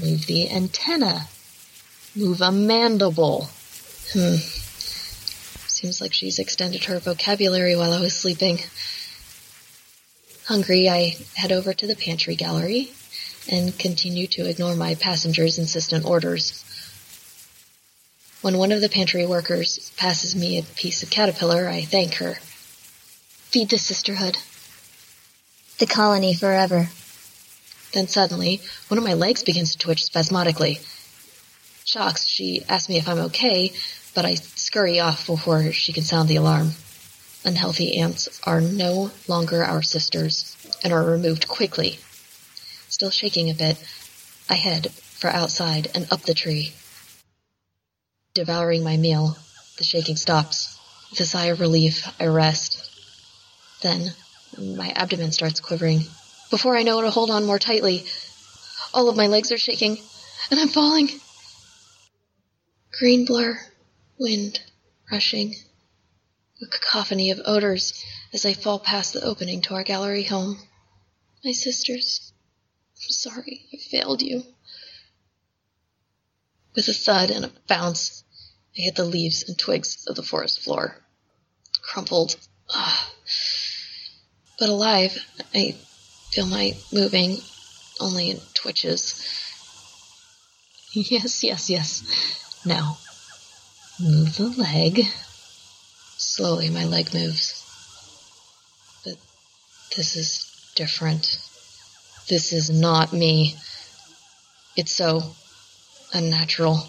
Move 0.00 0.26
the 0.26 0.48
antenna. 0.48 1.26
Move 2.16 2.40
a 2.40 2.50
mandible. 2.50 3.48
Hmm. 4.12 4.36
Seems 5.68 6.00
like 6.00 6.12
she's 6.12 6.40
extended 6.40 6.84
her 6.84 6.98
vocabulary 6.98 7.76
while 7.76 7.92
I 7.92 8.00
was 8.00 8.16
sleeping. 8.16 8.58
Hungry, 10.46 10.88
I 10.88 11.16
head 11.34 11.52
over 11.52 11.72
to 11.72 11.86
the 11.86 11.94
pantry 11.94 12.34
gallery 12.34 12.90
and 13.48 13.78
continue 13.78 14.26
to 14.26 14.48
ignore 14.48 14.74
my 14.74 14.96
passengers' 14.96 15.58
insistent 15.58 16.04
orders. 16.04 16.64
When 18.42 18.58
one 18.58 18.72
of 18.72 18.80
the 18.80 18.88
pantry 18.88 19.24
workers 19.24 19.92
passes 19.96 20.34
me 20.34 20.58
a 20.58 20.62
piece 20.62 21.04
of 21.04 21.10
caterpillar, 21.10 21.68
I 21.68 21.82
thank 21.82 22.14
her. 22.14 22.34
Feed 23.50 23.70
the 23.70 23.78
sisterhood. 23.78 24.36
The 25.78 25.86
colony 25.86 26.34
forever. 26.34 26.88
Then 27.92 28.08
suddenly, 28.08 28.60
one 28.88 28.98
of 28.98 29.04
my 29.04 29.14
legs 29.14 29.44
begins 29.44 29.72
to 29.72 29.78
twitch 29.78 30.04
spasmodically. 30.04 30.80
Shocked, 31.90 32.24
she 32.24 32.62
asks 32.68 32.88
me 32.88 32.98
if 32.98 33.08
I'm 33.08 33.18
okay, 33.18 33.72
but 34.14 34.24
I 34.24 34.36
scurry 34.36 35.00
off 35.00 35.26
before 35.26 35.72
she 35.72 35.92
can 35.92 36.04
sound 36.04 36.28
the 36.28 36.36
alarm. 36.36 36.70
Unhealthy 37.44 37.98
ants 37.98 38.40
are 38.44 38.60
no 38.60 39.10
longer 39.26 39.64
our 39.64 39.82
sisters 39.82 40.56
and 40.84 40.92
are 40.92 41.02
removed 41.02 41.48
quickly. 41.48 41.98
Still 42.88 43.10
shaking 43.10 43.50
a 43.50 43.54
bit, 43.54 43.76
I 44.48 44.54
head 44.54 44.92
for 44.92 45.30
outside 45.30 45.90
and 45.92 46.06
up 46.12 46.22
the 46.22 46.32
tree. 46.32 46.74
Devouring 48.34 48.84
my 48.84 48.96
meal, 48.96 49.36
the 49.76 49.82
shaking 49.82 50.14
stops. 50.14 50.78
With 51.10 51.18
a 51.18 51.26
sigh 51.26 51.46
of 51.46 51.58
relief, 51.58 52.06
I 52.20 52.26
rest. 52.26 52.88
Then, 53.82 54.12
my 54.56 54.90
abdomen 54.90 55.32
starts 55.32 55.58
quivering. 55.58 56.02
Before 56.50 56.76
I 56.76 56.84
know 56.84 57.00
it, 57.00 57.06
I 57.08 57.10
hold 57.10 57.32
on 57.32 57.46
more 57.46 57.58
tightly. 57.58 58.04
All 58.94 59.08
of 59.08 59.16
my 59.16 59.26
legs 59.26 59.50
are 59.50 59.58
shaking, 59.58 59.98
and 60.52 60.60
I'm 60.60 60.68
falling. 60.68 61.10
Green 62.92 63.24
blur, 63.24 63.58
wind, 64.18 64.60
rushing, 65.10 65.54
a 66.60 66.66
cacophony 66.66 67.30
of 67.30 67.40
odors 67.44 68.04
as 68.32 68.44
I 68.44 68.52
fall 68.52 68.78
past 68.78 69.12
the 69.12 69.22
opening 69.22 69.62
to 69.62 69.74
our 69.74 69.84
gallery 69.84 70.24
home. 70.24 70.58
My 71.44 71.52
sisters, 71.52 72.32
I'm 72.96 73.10
sorry 73.10 73.66
I 73.72 73.76
failed 73.76 74.22
you. 74.22 74.44
With 76.74 76.88
a 76.88 76.92
thud 76.92 77.30
and 77.30 77.44
a 77.44 77.52
bounce, 77.68 78.24
I 78.76 78.82
hit 78.82 78.96
the 78.96 79.04
leaves 79.04 79.48
and 79.48 79.56
twigs 79.58 80.06
of 80.06 80.16
the 80.16 80.22
forest 80.22 80.60
floor. 80.60 80.96
Crumpled. 81.82 82.36
Ah. 82.68 83.12
But 84.58 84.68
alive, 84.68 85.16
I 85.54 85.76
feel 86.30 86.46
my 86.46 86.76
moving 86.92 87.38
only 88.00 88.30
in 88.30 88.40
twitches. 88.54 89.46
Yes, 90.92 91.44
yes, 91.44 91.70
yes. 91.70 92.49
Now, 92.64 92.98
move 93.98 94.36
the 94.36 94.48
leg. 94.48 95.06
Slowly, 96.18 96.68
my 96.68 96.84
leg 96.84 97.14
moves. 97.14 97.64
But 99.04 99.16
this 99.96 100.16
is 100.16 100.72
different. 100.74 101.38
This 102.28 102.52
is 102.52 102.68
not 102.68 103.14
me. 103.14 103.56
It's 104.76 104.92
so 104.92 105.22
unnatural. 106.12 106.86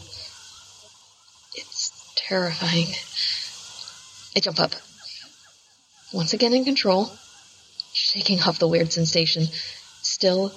It's 1.55 2.13
terrifying. 2.15 2.87
I 4.35 4.41
jump 4.41 4.59
up. 4.59 4.73
Once 6.11 6.33
again 6.33 6.53
in 6.53 6.65
control, 6.65 7.09
shaking 7.93 8.41
off 8.41 8.59
the 8.59 8.67
weird 8.67 8.91
sensation. 8.91 9.47
Still 10.01 10.53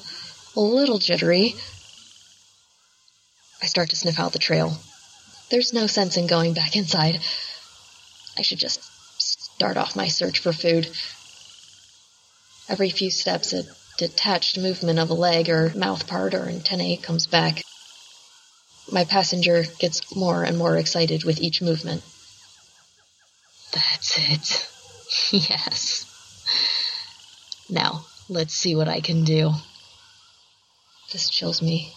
a 0.57 0.61
little 0.61 0.99
jittery. 0.99 1.55
I 3.63 3.67
start 3.67 3.91
to 3.91 3.97
sniff 3.97 4.19
out 4.19 4.33
the 4.33 4.39
trail. 4.41 4.77
There's 5.51 5.73
no 5.73 5.87
sense 5.87 6.17
in 6.17 6.27
going 6.27 6.55
back 6.55 6.77
inside. 6.77 7.21
I 8.37 8.43
should 8.43 8.59
just 8.59 8.83
start 9.21 9.77
off 9.77 9.97
my 9.97 10.09
search 10.09 10.41
for 10.41 10.53
food. 10.53 10.89
Every 12.69 12.91
few 12.91 13.11
steps, 13.11 13.53
a 13.53 13.65
detached 13.99 14.59
movement 14.59 14.99
of 14.99 15.11
a 15.11 15.15
leg 15.15 15.49
or 15.49 15.73
mouth 15.75 16.07
part 16.07 16.35
or 16.35 16.49
antennae 16.49 16.97
comes 16.97 17.27
back. 17.27 17.63
My 18.91 19.05
passenger 19.05 19.65
gets 19.79 20.15
more 20.15 20.43
and 20.43 20.59
more 20.59 20.77
excited 20.77 21.25
with 21.25 21.41
each 21.41 21.63
movement. 21.63 22.03
That's 23.73 24.19
it. 24.19 24.71
Yes. 25.31 26.11
Now, 27.71 28.05
let's 28.29 28.53
see 28.53 28.75
what 28.75 28.89
I 28.89 29.01
can 29.01 29.25
do. 29.25 29.53
This 31.13 31.31
chills 31.31 31.63
me. 31.63 31.93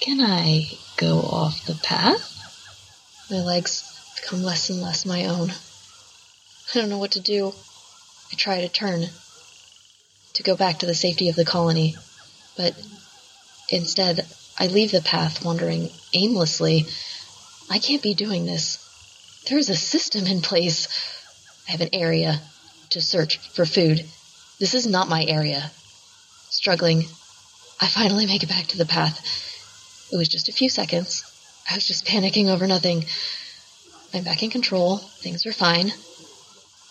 Can 0.00 0.20
I 0.20 0.66
go 0.96 1.20
off 1.20 1.64
the 1.66 1.74
path? 1.74 2.37
My 3.30 3.40
legs 3.40 3.84
become 4.16 4.42
less 4.42 4.70
and 4.70 4.80
less 4.80 5.04
my 5.04 5.26
own. 5.26 5.50
I 5.50 6.78
don't 6.78 6.88
know 6.88 6.98
what 6.98 7.12
to 7.12 7.20
do. 7.20 7.52
I 8.32 8.36
try 8.36 8.60
to 8.62 8.68
turn, 8.68 9.04
to 10.34 10.42
go 10.42 10.56
back 10.56 10.78
to 10.78 10.86
the 10.86 10.94
safety 10.94 11.28
of 11.28 11.36
the 11.36 11.44
colony, 11.44 11.96
but 12.56 12.74
instead 13.68 14.26
I 14.58 14.68
leave 14.68 14.92
the 14.92 15.02
path 15.02 15.44
wandering 15.44 15.90
aimlessly. 16.14 16.86
I 17.70 17.78
can't 17.78 18.02
be 18.02 18.14
doing 18.14 18.46
this. 18.46 18.84
There's 19.48 19.68
a 19.68 19.76
system 19.76 20.26
in 20.26 20.40
place. 20.40 20.88
I 21.68 21.72
have 21.72 21.80
an 21.82 21.90
area 21.92 22.40
to 22.90 23.02
search 23.02 23.38
for 23.38 23.66
food. 23.66 24.06
This 24.58 24.74
is 24.74 24.86
not 24.86 25.08
my 25.08 25.22
area. 25.24 25.70
Struggling, 26.50 27.04
I 27.78 27.88
finally 27.88 28.26
make 28.26 28.42
it 28.42 28.48
back 28.48 28.68
to 28.68 28.78
the 28.78 28.86
path. 28.86 29.20
It 30.10 30.16
was 30.16 30.28
just 30.28 30.48
a 30.48 30.52
few 30.52 30.70
seconds. 30.70 31.27
I 31.70 31.74
was 31.74 31.86
just 31.86 32.06
panicking 32.06 32.48
over 32.48 32.66
nothing. 32.66 33.04
I'm 34.14 34.24
back 34.24 34.42
in 34.42 34.50
control. 34.50 34.96
Things 34.96 35.44
are 35.44 35.52
fine. 35.52 35.92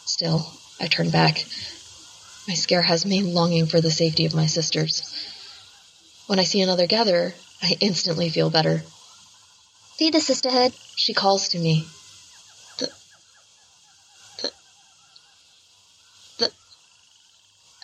Still, 0.06 0.46
I 0.80 0.88
turn 0.88 1.10
back. 1.10 1.44
My 2.48 2.54
scare 2.54 2.84
has 2.84 3.06
me 3.06 3.24
longing 3.24 3.66
for 3.66 3.82
the 3.82 3.90
safety 3.90 4.26
of 4.26 4.36
my 4.36 4.46
sisters. 4.46 5.02
When 6.28 6.38
I 6.38 6.44
see 6.44 6.62
another 6.62 6.86
gatherer, 6.86 7.34
I 7.64 7.76
instantly 7.80 8.30
feel 8.30 8.52
better. 8.52 8.84
Feed 9.98 10.14
the 10.14 10.22
sisterhood. 10.22 10.74
She 10.96 11.16
calls 11.16 11.50
to 11.50 11.60
me. 11.60 11.88
The. 12.78 12.92
The. 14.42 14.52
The. 16.38 16.52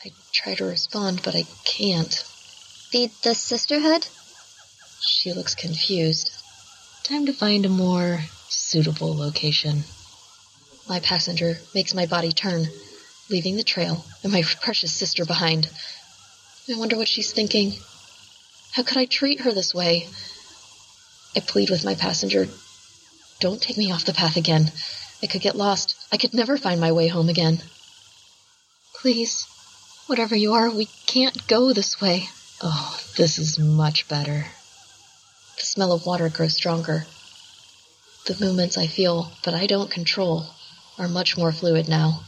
I 0.06 0.12
try 0.32 0.54
to 0.56 0.66
respond, 0.66 1.22
but 1.24 1.36
I 1.36 1.46
can't. 1.66 2.14
Feed 2.14 3.10
the 3.24 3.34
sisterhood? 3.34 4.06
She 5.02 5.34
looks 5.34 5.56
confused. 5.56 6.43
Time 7.04 7.26
to 7.26 7.34
find 7.34 7.66
a 7.66 7.70
more 7.70 8.22
suitable 8.48 9.14
location. 9.14 9.84
My 10.88 11.02
passenger 11.02 11.56
makes 11.76 11.94
my 11.94 12.06
body 12.06 12.32
turn, 12.32 12.66
leaving 13.30 13.58
the 13.58 13.64
trail 13.64 14.06
and 14.24 14.32
my 14.32 14.42
precious 14.62 14.94
sister 14.94 15.26
behind. 15.26 15.70
I 16.74 16.80
wonder 16.80 16.96
what 16.96 17.10
she's 17.10 17.34
thinking. 17.34 17.74
How 18.72 18.84
could 18.84 18.96
I 18.96 19.04
treat 19.04 19.42
her 19.42 19.52
this 19.52 19.74
way? 19.74 20.08
I 21.36 21.42
plead 21.42 21.70
with 21.70 21.84
my 21.84 21.96
passenger. 21.96 22.48
Don't 23.42 23.62
take 23.62 23.78
me 23.78 23.92
off 23.92 24.06
the 24.06 24.14
path 24.14 24.38
again. 24.38 24.72
I 25.22 25.28
could 25.28 25.42
get 25.42 25.58
lost. 25.58 25.96
I 26.10 26.16
could 26.16 26.34
never 26.34 26.58
find 26.58 26.80
my 26.80 26.94
way 26.94 27.10
home 27.10 27.28
again. 27.28 27.62
Please, 29.02 29.46
whatever 30.08 30.38
you 30.38 30.54
are, 30.54 30.72
we 30.74 30.88
can't 31.06 31.48
go 31.48 31.74
this 31.74 32.00
way. 32.00 32.30
Oh, 32.62 32.98
this 33.18 33.40
is 33.40 33.60
much 33.60 34.08
better. 34.08 34.46
The 35.58 35.66
smell 35.66 35.92
of 35.92 36.06
water 36.06 36.30
grows 36.30 36.56
stronger. 36.56 37.06
The 38.26 38.38
movements 38.40 38.78
I 38.78 38.88
feel, 38.88 39.32
but 39.44 39.54
I 39.54 39.68
don't 39.68 39.92
control, 39.92 40.46
are 40.98 41.08
much 41.08 41.38
more 41.38 41.52
fluid 41.52 41.88
now. 41.88 42.24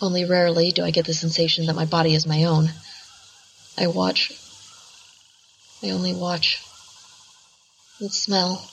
Only 0.00 0.24
rarely 0.24 0.72
do 0.72 0.82
I 0.82 0.90
get 0.90 1.04
the 1.04 1.14
sensation 1.14 1.66
that 1.66 1.76
my 1.76 1.84
body 1.84 2.14
is 2.14 2.26
my 2.26 2.44
own. 2.44 2.70
I 3.76 3.86
watch. 3.86 4.32
I 5.82 5.90
only 5.90 6.14
watch. 6.14 6.62
And 8.00 8.12
smell. 8.12 8.70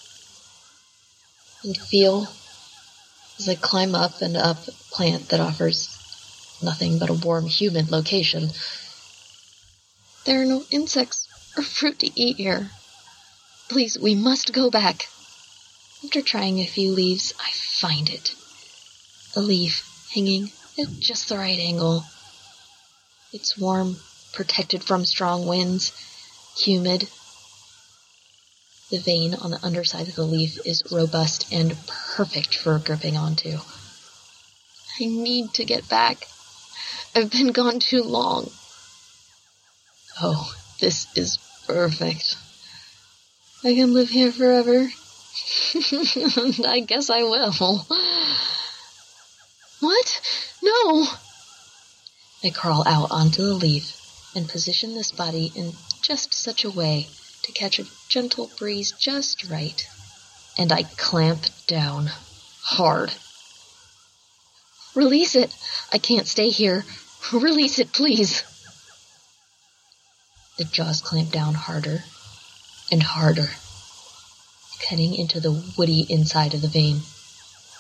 And 1.64 1.78
feel 1.78 2.28
as 3.40 3.50
I 3.50 3.56
climb 3.56 3.94
up 3.94 4.22
and 4.22 4.38
up 4.38 4.68
a 4.68 4.72
plant 4.92 5.30
that 5.30 5.40
offers 5.40 5.90
nothing 6.64 6.98
but 6.98 7.10
a 7.10 7.14
warm 7.14 7.46
humid 7.46 7.92
location. 7.92 8.50
There 10.26 10.42
are 10.42 10.46
no 10.46 10.64
insects 10.72 11.28
or 11.58 11.64
fruit 11.64 12.00
to 12.00 12.20
eat 12.20 12.38
here. 12.38 12.72
Please, 13.70 13.98
we 14.00 14.16
must 14.16 14.54
go 14.54 14.70
back. 14.70 15.08
After 16.04 16.22
trying 16.22 16.60
a 16.60 16.66
few 16.66 16.92
leaves, 16.92 17.34
I 17.40 17.52
find 17.52 18.10
it. 18.10 18.34
A 19.36 19.42
leaf 19.42 20.08
hanging 20.14 20.52
at 20.80 20.88
just 21.00 21.28
the 21.28 21.38
right 21.38 21.60
angle. 21.60 22.06
It's 23.34 23.58
warm, 23.58 23.98
protected 24.32 24.84
from 24.84 25.06
strong 25.06 25.46
winds, 25.46 25.92
humid. 26.58 27.10
The 28.90 29.00
vein 29.00 29.36
on 29.36 29.52
the 29.52 29.64
underside 29.64 30.08
of 30.08 30.16
the 30.16 30.24
leaf 30.24 30.60
is 30.66 30.84
robust 30.90 31.52
and 31.52 31.76
perfect 31.88 32.56
for 32.56 32.80
gripping 32.80 33.18
onto. 33.18 33.58
I 35.00 35.06
need 35.06 35.54
to 35.56 35.66
get 35.66 35.90
back. 35.90 36.26
I've 37.14 37.32
been 37.32 37.52
gone 37.52 37.80
too 37.80 38.04
long. 38.04 38.50
Oh, 40.22 40.56
this 40.80 41.06
is 41.18 41.38
perfect. 41.68 42.38
I 43.68 43.76
can 43.76 43.94
live 43.94 44.08
here 44.08 44.32
forever. 44.32 44.80
I 46.70 46.82
guess 46.88 47.10
I 47.10 47.24
will. 47.24 47.86
What? 49.82 50.22
No! 50.64 51.06
I 52.46 52.50
crawl 52.52 52.88
out 52.88 53.12
onto 53.12 53.42
the 53.42 53.54
leaf 53.56 54.32
and 54.38 54.48
position 54.48 54.96
this 54.96 55.12
body 55.12 55.52
in 55.54 55.74
just 56.02 56.34
such 56.34 56.64
a 56.64 56.70
way 56.70 57.08
to 57.44 57.52
catch 57.52 57.80
a 57.80 57.86
gentle 58.08 58.50
breeze 58.58 58.94
just 58.94 59.50
right. 59.50 59.86
And 60.58 60.72
I 60.72 60.84
clamp 60.84 61.42
down 61.68 62.10
hard. 62.64 63.12
Release 64.96 65.36
it! 65.36 65.54
I 65.92 65.98
can't 65.98 66.26
stay 66.26 66.52
here. 66.52 66.86
Release 67.34 67.80
it, 67.80 67.92
please. 67.92 68.44
The 70.58 70.64
jaws 70.64 71.02
clamp 71.02 71.32
down 71.34 71.54
harder 71.54 72.02
and 72.92 73.04
harder, 73.04 73.50
cutting 74.90 75.16
into 75.16 75.40
the 75.40 75.64
woody 75.78 76.06
inside 76.10 76.54
of 76.54 76.62
the 76.62 76.68
vein. 76.68 77.02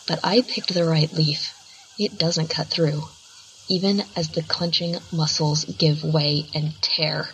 But 0.08 0.20
I 0.24 0.42
picked 0.42 0.74
the 0.74 0.86
right 0.86 1.12
leaf. 1.14 1.54
It 2.00 2.18
doesn't 2.18 2.50
cut 2.50 2.68
through, 2.68 3.04
even 3.70 4.04
as 4.16 4.30
the 4.30 4.44
clenching 4.44 4.96
muscles 5.12 5.66
give 5.66 6.04
way 6.04 6.46
and 6.54 6.74
tear. 6.82 7.30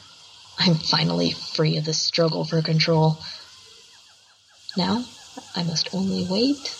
I'm 0.58 0.76
finally 0.76 1.32
free 1.32 1.78
of 1.78 1.86
the 1.86 1.94
struggle 1.94 2.46
for 2.46 2.62
control. 2.62 3.18
Now 4.78 5.04
I 5.56 5.64
must 5.64 5.94
only 5.94 6.26
wait 6.30 6.76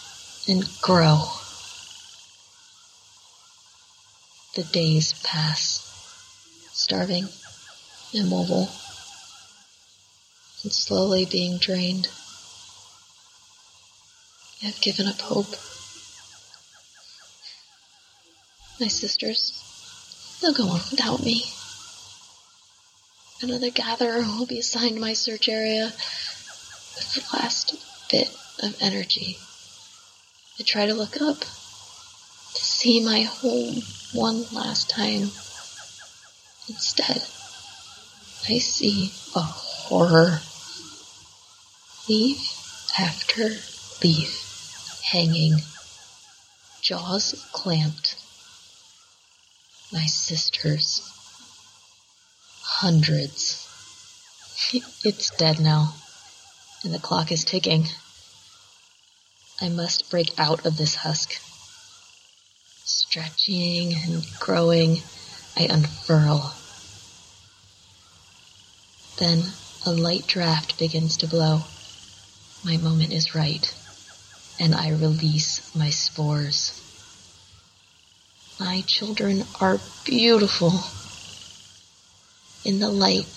and 0.48 0.64
grow. 0.82 1.24
The 4.56 4.64
days 4.64 5.14
pass, 5.24 5.82
starving, 6.72 7.28
immobile, 8.14 8.70
and 10.64 10.72
slowly 10.72 11.26
being 11.26 11.58
drained. 11.58 12.08
I've 14.64 14.80
given 14.82 15.08
up 15.08 15.20
hope. 15.20 15.52
My 18.80 18.88
sisters, 18.88 20.40
they'll 20.42 20.54
go 20.54 20.64
on 20.64 20.82
without 20.90 21.22
me. 21.22 21.44
Another 23.42 23.72
gatherer 23.72 24.22
will 24.22 24.46
be 24.46 24.60
assigned 24.60 25.00
my 25.02 25.14
search 25.14 25.50
area 25.50 25.86
with 25.86 27.14
the 27.14 27.38
last 27.38 27.76
bit 28.10 28.30
of 28.62 28.76
energy. 28.82 29.38
I 30.60 30.64
try 30.64 30.86
to 30.86 30.94
look 30.94 31.22
up 31.22 31.40
to 31.42 31.46
see 32.64 33.04
my 33.04 33.24
home 33.24 33.82
one 34.14 34.46
last 34.54 34.90
time. 34.90 35.24
Instead, 36.70 37.18
I 38.48 38.60
see 38.60 39.12
a 39.36 39.42
horror. 39.42 40.40
Leaf 42.10 42.92
after 43.00 43.50
leaf 44.04 45.02
hanging, 45.04 45.62
jaws 46.82 47.48
clamped. 47.54 48.18
My 49.90 50.06
sisters. 50.06 51.02
Hundreds. 52.62 53.70
It's 55.06 55.30
dead 55.38 55.62
now, 55.62 55.94
and 56.84 56.94
the 56.94 57.00
clock 57.00 57.32
is 57.32 57.46
ticking. 57.46 57.88
I 59.62 59.70
must 59.70 60.10
break 60.10 60.38
out 60.38 60.66
of 60.66 60.76
this 60.76 60.96
husk. 60.96 61.40
Stretching 62.84 63.94
and 63.94 64.26
growing, 64.42 65.02
I 65.56 65.68
unfurl. 65.70 66.54
Then 69.20 69.54
a 69.86 69.92
light 69.92 70.28
draft 70.28 70.78
begins 70.78 71.16
to 71.18 71.28
blow. 71.28 71.62
My 72.66 72.78
moment 72.78 73.12
is 73.12 73.36
right, 73.36 73.76
and 74.58 74.74
I 74.74 74.92
release 74.92 75.62
my 75.76 75.90
spores. 75.90 76.82
My 78.58 78.82
children 78.88 79.44
are 79.60 79.82
beautiful. 80.06 80.72
In 82.64 82.80
the 82.80 82.88
light, 82.88 83.28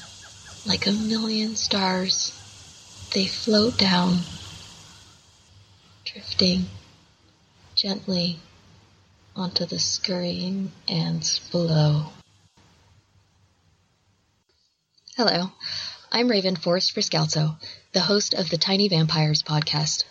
like 0.64 0.86
a 0.86 0.92
million 0.92 1.56
stars, 1.56 2.32
they 3.14 3.26
float 3.26 3.76
down, 3.76 4.18
drifting 6.04 6.66
gently 7.74 8.38
onto 9.34 9.66
the 9.66 9.80
scurrying 9.80 10.70
ants 10.88 11.40
below. 11.50 12.06
Hello, 15.16 15.50
I'm 16.16 16.28
Raven 16.28 16.56
Forrest 16.56 16.94
Friscalzo, 16.94 17.58
the 17.92 18.00
host 18.00 18.32
of 18.32 18.48
the 18.48 18.56
Tiny 18.56 18.88
Vampires 18.88 19.42
podcast, 19.42 20.04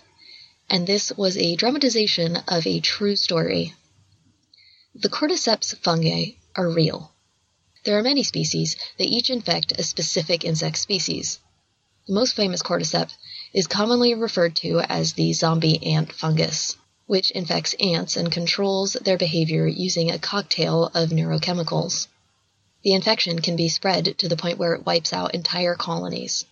and 0.70 0.86
this 0.86 1.12
was 1.18 1.36
a 1.36 1.56
dramatization 1.56 2.38
of 2.48 2.68
a 2.68 2.80
true 2.80 3.16
story. 3.16 3.74
The 4.94 5.10
cordyceps 5.10 5.76
fungi 5.78 6.34
are 6.56 6.70
real. 6.70 7.12
There 7.86 7.98
are 7.98 8.04
many 8.04 8.22
species 8.22 8.76
that 9.00 9.08
each 9.08 9.32
infect 9.32 9.80
a 9.80 9.82
specific 9.82 10.46
insect 10.46 10.78
species. 10.78 11.40
The 12.06 12.14
most 12.14 12.36
famous 12.36 12.62
cordyceps 12.62 13.14
is 13.52 13.66
commonly 13.66 14.14
referred 14.14 14.56
to 14.58 14.82
as 14.82 15.14
the 15.14 15.34
zombie 15.34 15.84
ant 15.88 16.14
fungus, 16.14 16.78
which 17.08 17.32
infects 17.32 17.74
ants 17.80 18.16
and 18.16 18.32
controls 18.32 18.94
their 18.94 19.18
behavior 19.18 19.66
using 19.66 20.12
a 20.12 20.20
cocktail 20.20 20.92
of 20.94 21.10
neurochemicals. 21.10 22.10
The 22.86 22.94
infection 22.94 23.42
can 23.42 23.56
be 23.56 23.68
spread 23.68 24.20
to 24.20 24.28
the 24.28 24.38
point 24.38 24.60
where 24.60 24.76
it 24.76 24.86
wipes 24.86 25.12
out 25.12 25.34
entire 25.34 25.74
colonies. 25.74 26.46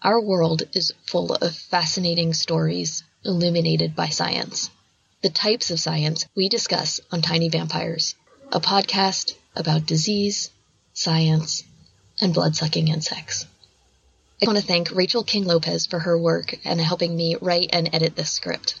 Our 0.00 0.18
world 0.18 0.62
is 0.72 0.94
full 1.04 1.34
of 1.34 1.54
fascinating 1.54 2.32
stories 2.32 3.04
illuminated 3.22 3.94
by 3.94 4.08
science. 4.08 4.70
The 5.20 5.28
types 5.28 5.70
of 5.70 5.78
science 5.78 6.24
we 6.34 6.48
discuss 6.48 7.00
on 7.12 7.20
Tiny 7.20 7.50
Vampires, 7.50 8.14
a 8.50 8.60
podcast 8.60 9.34
about 9.54 9.84
disease, 9.84 10.50
science, 10.94 11.64
and 12.18 12.32
blood-sucking 12.32 12.88
insects. 12.88 13.44
I 14.42 14.46
want 14.46 14.58
to 14.58 14.64
thank 14.64 14.90
Rachel 14.90 15.22
King 15.22 15.44
Lopez 15.44 15.84
for 15.84 15.98
her 15.98 16.18
work 16.18 16.54
and 16.64 16.80
helping 16.80 17.14
me 17.14 17.36
write 17.42 17.68
and 17.74 17.90
edit 17.92 18.16
this 18.16 18.30
script. 18.30 18.80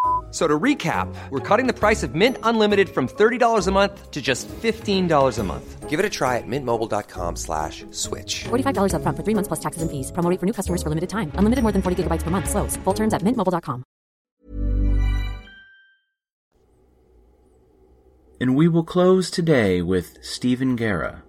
F- 0.31 0.35
So 0.35 0.47
to 0.47 0.57
recap, 0.57 1.13
we're 1.29 1.39
cutting 1.41 1.67
the 1.67 1.73
price 1.73 2.03
of 2.03 2.15
Mint 2.15 2.37
Unlimited 2.43 2.87
from 2.89 3.07
$30 3.09 3.67
a 3.67 3.71
month 3.71 4.11
to 4.11 4.21
just 4.21 4.47
$15 4.47 5.39
a 5.39 5.43
month. 5.43 5.89
Give 5.89 5.99
it 5.99 6.05
a 6.05 6.09
try 6.09 6.37
at 6.37 6.47
mintmobile.com 6.47 7.35
slash 7.35 7.83
switch. 7.91 8.45
$45 8.45 8.93
upfront 8.95 9.17
for 9.17 9.23
three 9.23 9.35
months 9.35 9.49
plus 9.49 9.59
taxes 9.59 9.81
and 9.81 9.91
fees. 9.91 10.09
Promo 10.13 10.29
rate 10.29 10.39
for 10.39 10.45
new 10.45 10.53
customers 10.53 10.81
for 10.81 10.87
limited 10.87 11.09
time. 11.09 11.33
Unlimited 11.35 11.63
more 11.63 11.73
than 11.73 11.81
40 11.81 12.03
gigabytes 12.03 12.23
per 12.23 12.31
month. 12.31 12.49
Slows. 12.49 12.77
Full 12.85 12.93
terms 12.93 13.13
at 13.13 13.23
mintmobile.com. 13.23 13.83
And 18.39 18.55
we 18.55 18.67
will 18.69 18.83
close 18.85 19.29
today 19.29 19.81
with 19.81 20.17
Stephen 20.23 20.75
Guerra 20.77 21.23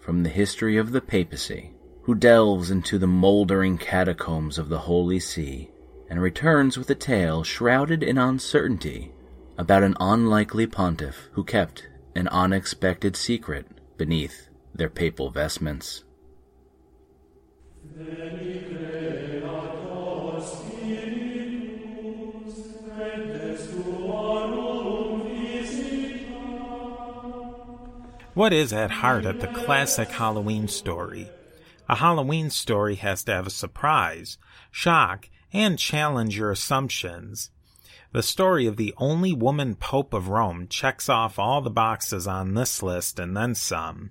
from 0.00 0.22
the 0.22 0.30
History 0.30 0.76
of 0.78 0.92
the 0.92 1.00
Papacy, 1.00 1.72
who 2.02 2.14
delves 2.14 2.70
into 2.70 2.98
the 2.98 3.06
mouldering 3.08 3.78
catacombs 3.78 4.58
of 4.58 4.68
the 4.68 4.78
Holy 4.78 5.18
See 5.20 5.70
and 6.14 6.22
returns 6.22 6.78
with 6.78 6.88
a 6.88 6.94
tale 6.94 7.42
shrouded 7.42 8.00
in 8.00 8.16
uncertainty 8.16 9.10
about 9.58 9.82
an 9.82 9.96
unlikely 9.98 10.64
pontiff 10.64 11.28
who 11.32 11.42
kept 11.42 11.88
an 12.14 12.28
unexpected 12.28 13.16
secret 13.16 13.66
beneath 13.96 14.48
their 14.72 14.88
papal 14.88 15.28
vestments. 15.28 16.04
What 28.34 28.52
is 28.52 28.72
at 28.72 28.90
heart 28.92 29.26
of 29.26 29.40
the 29.40 29.48
classic 29.48 30.10
Halloween 30.10 30.68
story? 30.68 31.28
A 31.88 31.96
Halloween 31.96 32.50
story 32.50 32.94
has 32.94 33.24
to 33.24 33.32
have 33.32 33.48
a 33.48 33.50
surprise, 33.50 34.38
shock, 34.70 35.28
and 35.54 35.78
challenge 35.78 36.36
your 36.36 36.50
assumptions. 36.50 37.50
The 38.12 38.22
story 38.22 38.66
of 38.66 38.76
the 38.76 38.92
only 38.98 39.32
woman 39.32 39.76
Pope 39.76 40.12
of 40.12 40.28
Rome 40.28 40.68
checks 40.68 41.08
off 41.08 41.38
all 41.38 41.60
the 41.60 41.70
boxes 41.70 42.26
on 42.26 42.54
this 42.54 42.82
list 42.82 43.18
and 43.18 43.36
then 43.36 43.54
some. 43.54 44.10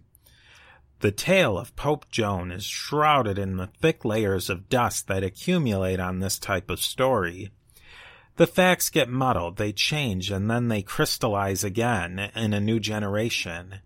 The 1.02 1.12
tale 1.12 1.58
of 1.58 1.76
Pope 1.76 2.10
Joan 2.10 2.52
is 2.52 2.64
shrouded 2.64 3.38
in 3.38 3.58
the 3.58 3.68
thick 3.68 4.06
layers 4.06 4.50
of 4.50 4.70
dust 4.70 5.08
that 5.08 5.24
accumulate 5.24 6.00
on 6.00 6.20
this 6.20 6.40
type 6.40 6.70
of 6.70 6.82
story. 6.82 7.52
The 8.38 8.48
facts 8.48 8.90
get 8.90 9.10
muddled, 9.10 9.58
they 9.58 9.74
change, 9.74 10.32
and 10.32 10.50
then 10.50 10.70
they 10.70 10.82
crystallize 10.82 11.64
again 11.64 12.32
in 12.36 12.54
a 12.54 12.62
new 12.62 12.80
generation. 12.80 13.80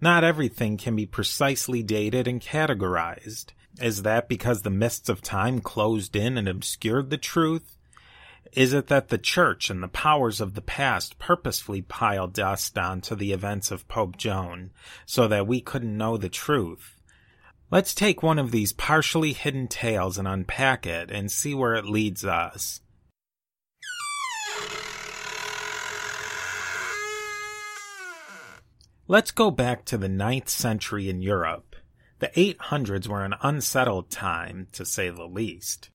Not 0.00 0.24
everything 0.24 0.76
can 0.76 0.94
be 0.94 1.06
precisely 1.06 1.82
dated 1.82 2.28
and 2.28 2.40
categorized. 2.40 3.52
Is 3.80 4.02
that 4.02 4.28
because 4.28 4.62
the 4.62 4.70
mists 4.70 5.08
of 5.08 5.22
time 5.22 5.60
closed 5.60 6.14
in 6.14 6.36
and 6.36 6.48
obscured 6.48 7.10
the 7.10 7.18
truth? 7.18 7.76
Is 8.52 8.74
it 8.74 8.88
that 8.88 9.08
the 9.08 9.16
church 9.16 9.70
and 9.70 9.82
the 9.82 9.88
powers 9.88 10.40
of 10.40 10.54
the 10.54 10.60
past 10.60 11.18
purposefully 11.18 11.80
piled 11.80 12.34
dust 12.34 12.76
onto 12.76 13.14
the 13.14 13.32
events 13.32 13.70
of 13.70 13.88
Pope 13.88 14.18
Joan 14.18 14.72
so 15.06 15.26
that 15.28 15.46
we 15.46 15.62
couldn't 15.62 15.96
know 15.96 16.18
the 16.18 16.28
truth? 16.28 17.00
Let's 17.70 17.94
take 17.94 18.22
one 18.22 18.38
of 18.38 18.50
these 18.50 18.74
partially 18.74 19.32
hidden 19.32 19.68
tales 19.68 20.18
and 20.18 20.28
unpack 20.28 20.86
it 20.86 21.10
and 21.10 21.32
see 21.32 21.54
where 21.54 21.74
it 21.74 21.86
leads 21.86 22.22
us. 22.22 22.82
Let's 29.08 29.30
go 29.30 29.50
back 29.50 29.86
to 29.86 29.96
the 29.96 30.10
ninth 30.10 30.50
century 30.50 31.08
in 31.08 31.22
Europe. 31.22 31.71
The 32.22 32.28
800s 32.28 33.08
were 33.08 33.24
an 33.24 33.34
unsettled 33.42 34.08
time, 34.08 34.68
to 34.74 34.84
say 34.84 35.10
the 35.10 35.24
least. 35.24 35.90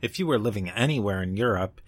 If 0.00 0.20
you 0.20 0.28
were 0.28 0.38
living 0.38 0.70
anywhere 0.70 1.20
in 1.20 1.36
Europe, 1.36 1.80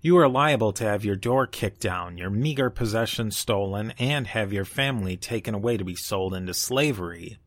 you 0.00 0.16
were 0.16 0.28
liable 0.28 0.72
to 0.72 0.82
have 0.82 1.04
your 1.04 1.14
door 1.14 1.46
kicked 1.46 1.82
down, 1.82 2.18
your 2.18 2.30
meager 2.30 2.68
possessions 2.68 3.36
stolen, 3.36 3.92
and 3.96 4.26
have 4.26 4.52
your 4.52 4.64
family 4.64 5.16
taken 5.16 5.54
away 5.54 5.76
to 5.76 5.84
be 5.84 5.94
sold 5.94 6.34
into 6.34 6.52
slavery. 6.52 7.38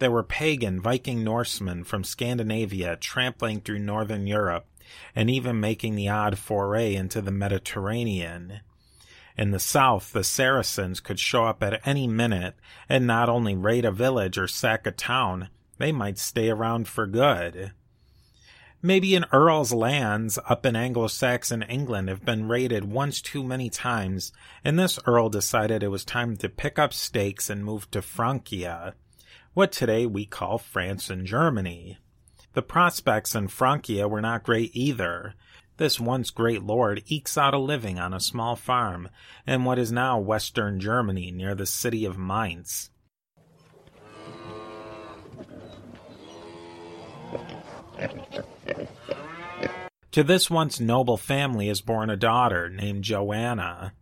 There 0.00 0.10
were 0.10 0.24
pagan 0.24 0.80
Viking 0.80 1.22
Norsemen 1.22 1.84
from 1.84 2.02
Scandinavia 2.02 2.96
trampling 2.96 3.60
through 3.60 3.78
northern 3.78 4.26
Europe 4.26 4.66
and 5.14 5.30
even 5.30 5.60
making 5.60 5.94
the 5.94 6.08
odd 6.08 6.36
foray 6.36 6.96
into 6.96 7.20
the 7.20 7.30
Mediterranean. 7.30 8.58
In 9.36 9.50
the 9.50 9.58
south, 9.58 10.12
the 10.12 10.22
Saracens 10.22 11.00
could 11.00 11.18
show 11.18 11.44
up 11.44 11.62
at 11.62 11.86
any 11.86 12.06
minute 12.06 12.54
and 12.88 13.06
not 13.06 13.28
only 13.28 13.56
raid 13.56 13.84
a 13.84 13.90
village 13.90 14.38
or 14.38 14.46
sack 14.46 14.86
a 14.86 14.92
town, 14.92 15.48
they 15.78 15.90
might 15.90 16.18
stay 16.18 16.50
around 16.50 16.86
for 16.86 17.06
good. 17.06 17.72
Maybe 18.80 19.16
an 19.16 19.24
earl's 19.32 19.72
lands 19.72 20.38
up 20.46 20.66
in 20.66 20.76
Anglo-Saxon 20.76 21.62
England 21.62 22.10
have 22.10 22.24
been 22.24 22.48
raided 22.48 22.84
once 22.84 23.22
too 23.22 23.42
many 23.42 23.70
times, 23.70 24.30
and 24.62 24.78
this 24.78 24.98
earl 25.06 25.30
decided 25.30 25.82
it 25.82 25.88
was 25.88 26.04
time 26.04 26.36
to 26.36 26.48
pick 26.50 26.78
up 26.78 26.92
stakes 26.92 27.48
and 27.48 27.64
move 27.64 27.90
to 27.92 28.02
Francia, 28.02 28.94
what 29.54 29.72
today 29.72 30.04
we 30.04 30.26
call 30.26 30.58
France 30.58 31.08
and 31.08 31.26
Germany. 31.26 31.96
The 32.52 32.62
prospects 32.62 33.34
in 33.34 33.48
Francia 33.48 34.06
were 34.06 34.20
not 34.20 34.42
great 34.42 34.70
either. 34.74 35.34
This 35.76 35.98
once 35.98 36.30
great 36.30 36.62
lord 36.62 37.02
ekes 37.06 37.36
out 37.36 37.54
a 37.54 37.58
living 37.58 37.98
on 37.98 38.14
a 38.14 38.20
small 38.20 38.54
farm 38.54 39.08
in 39.46 39.64
what 39.64 39.78
is 39.78 39.90
now 39.90 40.18
western 40.18 40.78
Germany 40.78 41.32
near 41.32 41.54
the 41.54 41.66
city 41.66 42.04
of 42.04 42.16
Mainz. 42.16 42.90
To 50.12 50.22
this 50.22 50.48
once 50.48 50.78
noble 50.78 51.16
family 51.16 51.68
is 51.68 51.80
born 51.80 52.08
a 52.08 52.16
daughter 52.16 52.70
named 52.70 53.02
Joanna. 53.02 53.94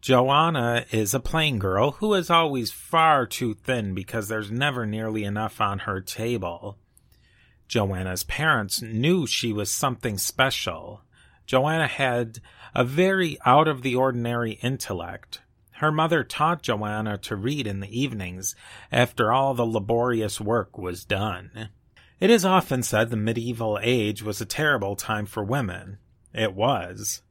Joanna 0.00 0.86
is 0.92 1.12
a 1.12 1.18
plain 1.18 1.58
girl 1.58 1.90
who 1.92 2.14
is 2.14 2.30
always 2.30 2.70
far 2.70 3.26
too 3.26 3.54
thin 3.54 3.92
because 3.92 4.28
there's 4.28 4.50
never 4.50 4.86
nearly 4.86 5.24
enough 5.24 5.60
on 5.60 5.80
her 5.80 6.00
table. 6.00 6.78
Joanna's 7.70 8.24
parents 8.24 8.82
knew 8.82 9.28
she 9.28 9.52
was 9.52 9.70
something 9.70 10.18
special. 10.18 11.02
Joanna 11.46 11.86
had 11.86 12.40
a 12.74 12.82
very 12.82 13.38
out 13.46 13.68
of 13.68 13.82
the 13.82 13.94
ordinary 13.94 14.54
intellect. 14.54 15.40
Her 15.74 15.92
mother 15.92 16.24
taught 16.24 16.64
Joanna 16.64 17.16
to 17.18 17.36
read 17.36 17.68
in 17.68 17.78
the 17.78 18.00
evenings 18.00 18.56
after 18.90 19.32
all 19.32 19.54
the 19.54 19.64
laborious 19.64 20.40
work 20.40 20.78
was 20.78 21.04
done. 21.04 21.68
It 22.18 22.28
is 22.28 22.44
often 22.44 22.82
said 22.82 23.08
the 23.08 23.16
medieval 23.16 23.78
age 23.80 24.20
was 24.20 24.40
a 24.40 24.46
terrible 24.46 24.96
time 24.96 25.26
for 25.26 25.44
women. 25.44 25.98
It 26.34 26.54
was. 26.54 27.22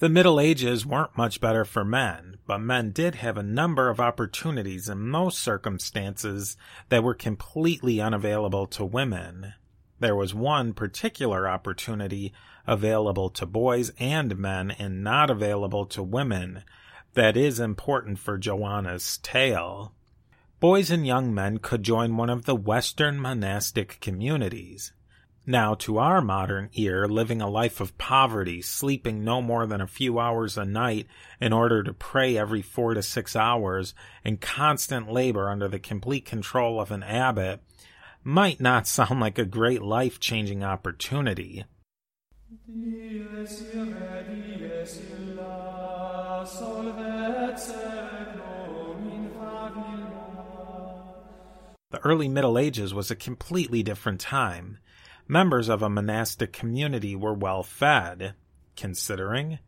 The 0.00 0.08
Middle 0.08 0.38
Ages 0.38 0.86
weren't 0.86 1.16
much 1.16 1.40
better 1.40 1.64
for 1.64 1.84
men, 1.84 2.38
but 2.46 2.58
men 2.58 2.92
did 2.92 3.16
have 3.16 3.36
a 3.36 3.42
number 3.42 3.88
of 3.88 3.98
opportunities 3.98 4.88
in 4.88 5.08
most 5.08 5.38
circumstances 5.38 6.56
that 6.88 7.02
were 7.02 7.14
completely 7.14 8.00
unavailable 8.00 8.66
to 8.68 8.84
women. 8.84 9.54
There 9.98 10.14
was 10.14 10.34
one 10.34 10.72
particular 10.72 11.48
opportunity 11.48 12.32
available 12.66 13.28
to 13.30 13.46
boys 13.46 13.90
and 13.98 14.38
men 14.38 14.70
and 14.70 15.02
not 15.02 15.30
available 15.30 15.84
to 15.86 16.02
women 16.02 16.62
that 17.14 17.36
is 17.36 17.58
important 17.58 18.20
for 18.20 18.38
Joanna's 18.38 19.18
tale 19.18 19.92
boys 20.60 20.90
and 20.90 21.06
young 21.06 21.32
men 21.32 21.58
could 21.58 21.82
join 21.82 22.16
one 22.16 22.30
of 22.30 22.44
the 22.44 22.56
Western 22.56 23.20
monastic 23.20 23.98
communities. 24.00 24.92
Now, 25.48 25.72
to 25.76 25.96
our 25.96 26.20
modern 26.20 26.68
ear, 26.74 27.08
living 27.08 27.40
a 27.40 27.48
life 27.48 27.80
of 27.80 27.96
poverty, 27.96 28.60
sleeping 28.60 29.24
no 29.24 29.40
more 29.40 29.66
than 29.66 29.80
a 29.80 29.86
few 29.86 30.18
hours 30.18 30.58
a 30.58 30.66
night 30.66 31.06
in 31.40 31.54
order 31.54 31.82
to 31.82 31.94
pray 31.94 32.36
every 32.36 32.60
four 32.60 32.92
to 32.92 33.02
six 33.02 33.34
hours, 33.34 33.94
and 34.22 34.42
constant 34.42 35.10
labor 35.10 35.48
under 35.48 35.66
the 35.66 35.78
complete 35.78 36.26
control 36.26 36.78
of 36.78 36.90
an 36.90 37.02
abbot, 37.02 37.62
might 38.22 38.60
not 38.60 38.86
sound 38.86 39.20
like 39.20 39.38
a 39.38 39.46
great 39.46 39.80
life 39.80 40.20
changing 40.20 40.62
opportunity. 40.62 41.64
The 51.90 52.04
early 52.04 52.28
Middle 52.28 52.58
Ages 52.58 52.92
was 52.92 53.10
a 53.10 53.16
completely 53.16 53.82
different 53.82 54.20
time. 54.20 54.76
Members 55.30 55.68
of 55.68 55.82
a 55.82 55.90
monastic 55.90 56.54
community 56.54 57.14
were 57.14 57.34
well 57.34 57.62
fed, 57.62 58.34
considering, 58.76 59.58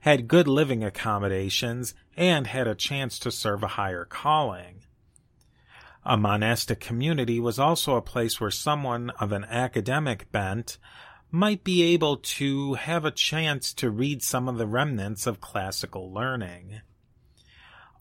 had 0.00 0.28
good 0.28 0.46
living 0.46 0.84
accommodations, 0.84 1.94
and 2.18 2.46
had 2.46 2.68
a 2.68 2.74
chance 2.74 3.18
to 3.20 3.30
serve 3.30 3.62
a 3.62 3.68
higher 3.68 4.04
calling. 4.04 4.82
A 6.04 6.18
monastic 6.18 6.80
community 6.80 7.40
was 7.40 7.58
also 7.58 7.96
a 7.96 8.02
place 8.02 8.38
where 8.38 8.50
someone 8.50 9.08
of 9.18 9.32
an 9.32 9.44
academic 9.46 10.30
bent 10.30 10.76
might 11.30 11.64
be 11.64 11.82
able 11.82 12.18
to 12.18 12.74
have 12.74 13.06
a 13.06 13.10
chance 13.10 13.72
to 13.72 13.90
read 13.90 14.22
some 14.22 14.48
of 14.48 14.58
the 14.58 14.66
remnants 14.66 15.26
of 15.26 15.40
classical 15.40 16.12
learning. 16.12 16.82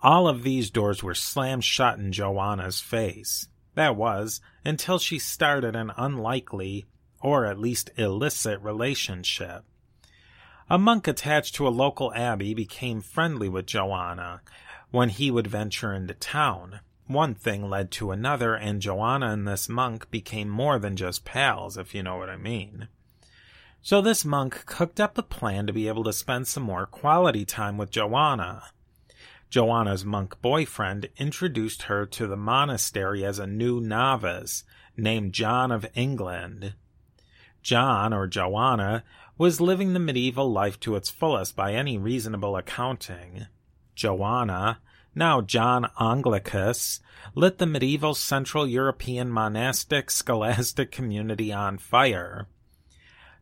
All 0.04 0.28
of 0.28 0.44
these 0.44 0.70
doors 0.70 1.02
were 1.02 1.16
slammed 1.16 1.64
shut 1.64 1.98
in 1.98 2.12
Joanna's 2.12 2.82
face. 2.82 3.48
That 3.74 3.96
was, 3.96 4.42
until 4.66 5.00
she 5.00 5.18
started 5.18 5.76
an 5.76 5.92
unlikely, 5.98 6.86
or 7.26 7.48
at 7.48 7.58
least 7.58 7.90
illicit, 7.98 8.62
relationship. 8.62 9.64
A 10.70 10.78
monk 10.78 11.08
attached 11.08 11.56
to 11.56 11.68
a 11.68 11.70
local 11.70 12.14
abbey 12.14 12.54
became 12.54 13.02
friendly 13.02 13.50
with 13.50 13.66
Joanna 13.66 14.42
when 14.92 15.10
he 15.10 15.32
would 15.32 15.48
venture 15.48 15.92
into 15.92 16.14
town. 16.14 16.82
One 17.08 17.34
thing 17.34 17.68
led 17.68 17.90
to 17.94 18.12
another, 18.12 18.54
and 18.54 18.80
Joanna 18.80 19.32
and 19.32 19.48
this 19.48 19.68
monk 19.68 20.12
became 20.12 20.50
more 20.50 20.78
than 20.78 20.96
just 20.96 21.26
pals, 21.26 21.78
if 21.78 21.96
you 21.96 22.04
know 22.04 22.18
what 22.18 22.30
I 22.30 22.38
mean. 22.38 22.90
So 23.82 24.02
this 24.02 24.24
monk 24.24 24.64
cooked 24.68 25.00
up 25.00 25.18
a 25.18 25.24
plan 25.24 25.66
to 25.66 25.74
be 25.74 25.88
able 25.88 26.04
to 26.04 26.14
spend 26.14 26.46
some 26.46 26.64
more 26.64 26.86
quality 26.86 27.44
time 27.44 27.80
with 27.80 27.90
Joanna. 27.90 28.66
Joanna's 29.50 30.06
monk 30.06 30.40
boyfriend 30.44 31.10
introduced 31.18 31.84
her 31.84 32.06
to 32.06 32.28
the 32.28 32.38
monastery 32.38 33.26
as 33.26 33.40
a 33.40 33.48
new 33.48 33.82
novice 33.82 34.64
named 34.96 35.34
John 35.34 35.72
of 35.72 35.88
England. 35.96 36.76
John, 37.66 38.14
or 38.14 38.28
Joanna, 38.28 39.04
was 39.40 39.60
living 39.60 39.94
the 39.94 40.00
medieval 40.00 40.52
life 40.52 40.80
to 40.82 40.96
its 40.96 41.10
fullest 41.10 41.56
by 41.56 41.74
any 41.74 41.98
reasonable 41.98 42.56
accounting. 42.56 43.48
Joanna, 43.96 44.78
now 45.16 45.42
John 45.42 45.90
Anglicus, 46.00 47.00
lit 47.34 47.58
the 47.58 47.66
medieval 47.66 48.14
Central 48.14 48.68
European 48.68 49.32
monastic 49.32 50.12
scholastic 50.12 50.92
community 50.92 51.52
on 51.52 51.80
fire. 51.80 52.48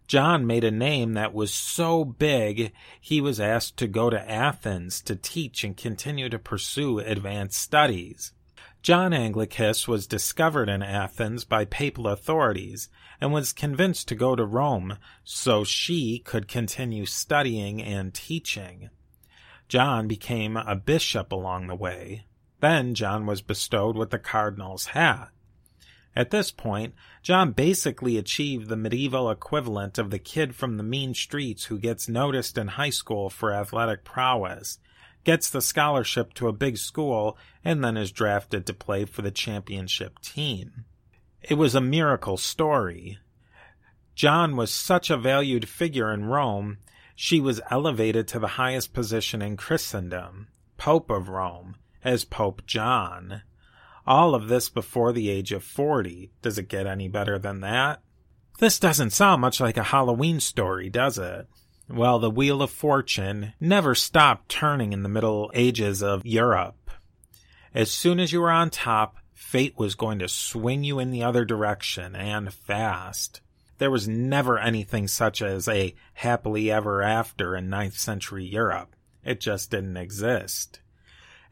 John 0.08 0.48
made 0.48 0.64
a 0.64 0.72
name 0.72 1.16
that 1.16 1.34
was 1.34 1.54
so 1.54 2.06
big 2.06 2.72
he 3.02 3.20
was 3.20 3.42
asked 3.42 3.76
to 3.76 3.88
go 3.88 4.10
to 4.10 4.32
Athens 4.32 5.02
to 5.02 5.18
teach 5.18 5.66
and 5.66 5.76
continue 5.76 6.30
to 6.30 6.40
pursue 6.40 7.00
advanced 7.00 7.62
studies. 7.62 8.32
John 8.82 9.12
Anglicus 9.12 9.86
was 9.86 10.08
discovered 10.08 10.70
in 10.70 10.82
Athens 10.82 11.44
by 11.44 11.66
papal 11.66 12.08
authorities 12.08 12.88
and 13.24 13.32
was 13.32 13.54
convinced 13.54 14.10
to 14.10 14.16
go 14.16 14.36
to 14.36 14.44
Rome 14.44 14.98
so 15.24 15.64
she 15.64 16.20
could 16.20 16.46
continue 16.50 17.06
studying 17.06 17.82
and 17.82 18.14
teaching. 18.14 18.90
John 19.70 20.10
became 20.10 20.58
a 20.58 20.76
bishop 20.76 21.32
along 21.32 21.68
the 21.68 21.76
way. 21.76 22.26
Then 22.60 22.94
John 22.94 23.26
was 23.26 23.42
bestowed 23.42 23.96
with 23.96 24.10
the 24.10 24.20
cardinal's 24.20 24.88
hat. 24.88 25.30
At 26.14 26.32
this 26.32 26.52
point, 26.52 26.96
John 27.22 27.54
basically 27.54 28.18
achieved 28.18 28.68
the 28.68 28.76
medieval 28.76 29.32
equivalent 29.32 29.98
of 29.98 30.12
the 30.12 30.20
kid 30.20 30.54
from 30.54 30.76
the 30.76 30.84
mean 30.84 31.14
streets 31.14 31.64
who 31.64 31.80
gets 31.80 32.10
noticed 32.10 32.58
in 32.58 32.68
high 32.68 32.90
school 32.90 33.30
for 33.30 33.54
athletic 33.54 34.04
prowess, 34.04 34.80
gets 35.24 35.50
the 35.50 35.62
scholarship 35.62 36.34
to 36.34 36.50
a 36.50 36.52
big 36.52 36.78
school, 36.78 37.38
and 37.64 37.82
then 37.82 37.96
is 37.96 38.12
drafted 38.12 38.66
to 38.66 38.74
play 38.74 39.06
for 39.06 39.22
the 39.22 39.32
championship 39.32 40.20
team. 40.20 40.84
It 41.44 41.56
was 41.56 41.76
a 41.76 41.82
miracle 41.82 42.38
story. 42.38 43.20
John 44.16 44.56
was 44.56 44.72
such 44.72 45.10
a 45.10 45.18
valued 45.18 45.68
figure 45.68 46.12
in 46.12 46.26
Rome, 46.26 46.78
she 47.16 47.40
was 47.40 47.62
elevated 47.70 48.28
to 48.30 48.40
the 48.40 48.60
highest 48.60 48.94
position 48.94 49.42
in 49.42 49.58
Christendom, 49.58 50.48
Pope 50.78 51.10
of 51.10 51.30
Rome, 51.30 51.76
as 52.04 52.26
Pope 52.26 52.66
John. 52.66 53.44
All 54.06 54.36
of 54.36 54.48
this 54.48 54.70
before 54.70 55.14
the 55.14 55.30
age 55.30 55.52
of 55.52 55.64
40. 55.64 56.32
Does 56.42 56.58
it 56.58 56.68
get 56.68 56.88
any 56.88 57.08
better 57.08 57.38
than 57.40 57.62
that? 57.62 58.02
This 58.60 58.80
doesn't 58.80 59.12
sound 59.12 59.42
much 59.42 59.60
like 59.60 59.78
a 59.78 59.84
Halloween 59.84 60.40
story, 60.40 60.90
does 60.90 61.18
it? 61.18 61.48
Well, 61.90 62.20
the 62.20 62.30
Wheel 62.30 62.62
of 62.62 62.72
Fortune 62.72 63.54
never 63.60 63.96
stopped 63.96 64.50
turning 64.50 64.94
in 64.94 65.04
the 65.04 65.10
Middle 65.10 65.52
Ages 65.54 66.02
of 66.02 66.26
Europe. 66.26 66.90
As 67.74 67.92
soon 67.92 68.20
as 68.20 68.32
you 68.32 68.42
were 68.42 68.52
on 68.52 68.70
top, 68.70 69.18
fate 69.34 69.78
was 69.78 69.96
going 69.96 70.19
to 70.19 70.28
swing 70.28 70.84
you 70.84 71.00
in 71.00 71.12
the 71.12 71.24
other 71.24 71.46
direction, 71.46 72.15
and 72.15 72.54
fast. 72.54 73.41
There 73.78 73.91
was 73.91 74.08
never 74.08 74.58
anything 74.58 75.08
such 75.08 75.41
as 75.41 75.67
a 75.67 75.96
happily 76.13 76.72
ever 76.72 77.02
after 77.02 77.56
in 77.56 77.69
ninth 77.69 77.98
century 77.98 78.46
Europe. 78.46 78.96
It 79.24 79.39
just 79.39 79.72
didn't 79.72 79.98
exist. 79.98 80.80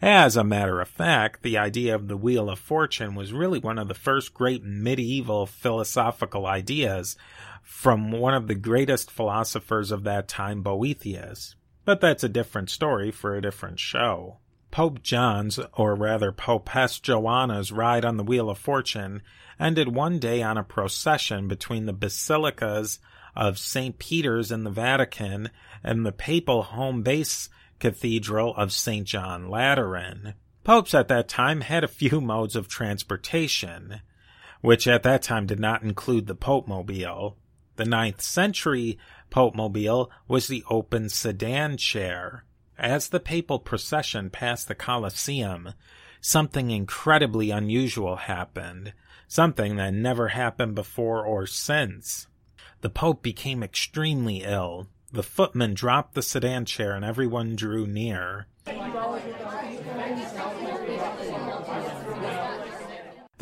As 0.02 0.36
a 0.36 0.44
matter 0.44 0.82
of 0.82 0.88
fact, 0.88 1.44
the 1.44 1.58
idea 1.58 1.94
of 1.94 2.08
the 2.08 2.18
Wheel 2.18 2.50
of 2.50 2.58
Fortune 2.58 3.14
was 3.14 3.34
really 3.34 3.60
one 3.60 3.78
of 3.78 3.88
the 3.88 3.94
first 3.94 4.34
great 4.34 4.64
medieval 4.64 5.46
philosophical 5.46 6.48
ideas 6.48 7.16
from 7.62 8.12
one 8.12 8.34
of 8.34 8.48
the 8.48 8.56
greatest 8.56 9.12
philosophers 9.12 9.92
of 9.92 10.04
that 10.04 10.28
time, 10.28 10.64
Boethius. 10.64 11.56
But 11.86 12.02
that's 12.02 12.24
a 12.24 12.30
different 12.30 12.70
story 12.70 13.12
for 13.12 13.36
a 13.36 13.42
different 13.42 13.80
show. 13.80 14.38
Pope 14.72 15.04
John's, 15.04 15.60
or 15.74 15.96
rather 15.96 16.32
Popess 16.32 17.02
Joanna's, 17.02 17.72
ride 17.72 18.06
on 18.06 18.18
the 18.18 18.24
Wheel 18.24 18.50
of 18.50 18.58
Fortune 18.58 19.22
ended 19.60 19.94
one 19.94 20.18
day 20.18 20.42
on 20.42 20.58
a 20.58 20.64
procession 20.64 21.48
between 21.48 21.86
the 21.86 21.94
basilicas 21.94 23.00
of 23.36 23.60
St. 23.60 24.00
Peter's 24.00 24.52
in 24.52 24.64
the 24.64 24.70
Vatican 24.70 25.50
and 25.84 26.06
the 26.06 26.12
papal 26.12 26.64
home 26.64 27.04
base 27.04 27.50
Cathedral 27.80 28.56
of 28.56 28.72
St. 28.72 29.08
John 29.08 29.50
Lateran. 29.50 30.36
Popes 30.64 30.94
at 30.94 31.08
that 31.08 31.28
time 31.28 31.62
had 31.62 31.84
a 31.84 31.88
few 31.88 32.22
modes 32.22 32.56
of 32.56 32.68
transportation, 32.68 34.02
which 34.62 34.88
at 34.88 35.04
that 35.04 35.24
time 35.24 35.46
did 35.46 35.60
not 35.60 35.84
include 35.84 36.28
the 36.28 36.36
Pope 36.36 36.68
Mobile. 36.68 37.38
The 37.78 37.86
ninth 37.86 38.22
century 38.22 39.00
Pope 39.30 39.56
Mobile 39.56 40.12
was 40.28 40.48
the 40.48 40.64
open 40.70 41.10
sedan 41.10 41.78
chair. 41.78 42.46
As 42.82 43.10
the 43.10 43.20
papal 43.20 43.60
procession 43.60 44.32
passed 44.32 44.68
the 44.68 44.74
Colosseum, 44.74 45.76
something 46.20 46.72
incredibly 46.72 47.52
unusual 47.52 48.16
happened, 48.16 48.94
something 49.28 49.76
that 49.76 49.94
never 49.94 50.30
happened 50.30 50.74
before 50.74 51.24
or 51.24 51.46
since. 51.46 52.26
The 52.82 52.90
Pope 52.90 53.22
became 53.22 53.62
extremely 53.62 54.42
ill, 54.44 54.88
the 55.12 55.22
footman 55.22 55.76
dropped 55.76 56.16
the 56.16 56.24
sedan 56.24 56.66
chair 56.66 56.94
and 56.94 57.06
everyone 57.06 57.56
drew 57.56 57.86
near. 57.86 58.48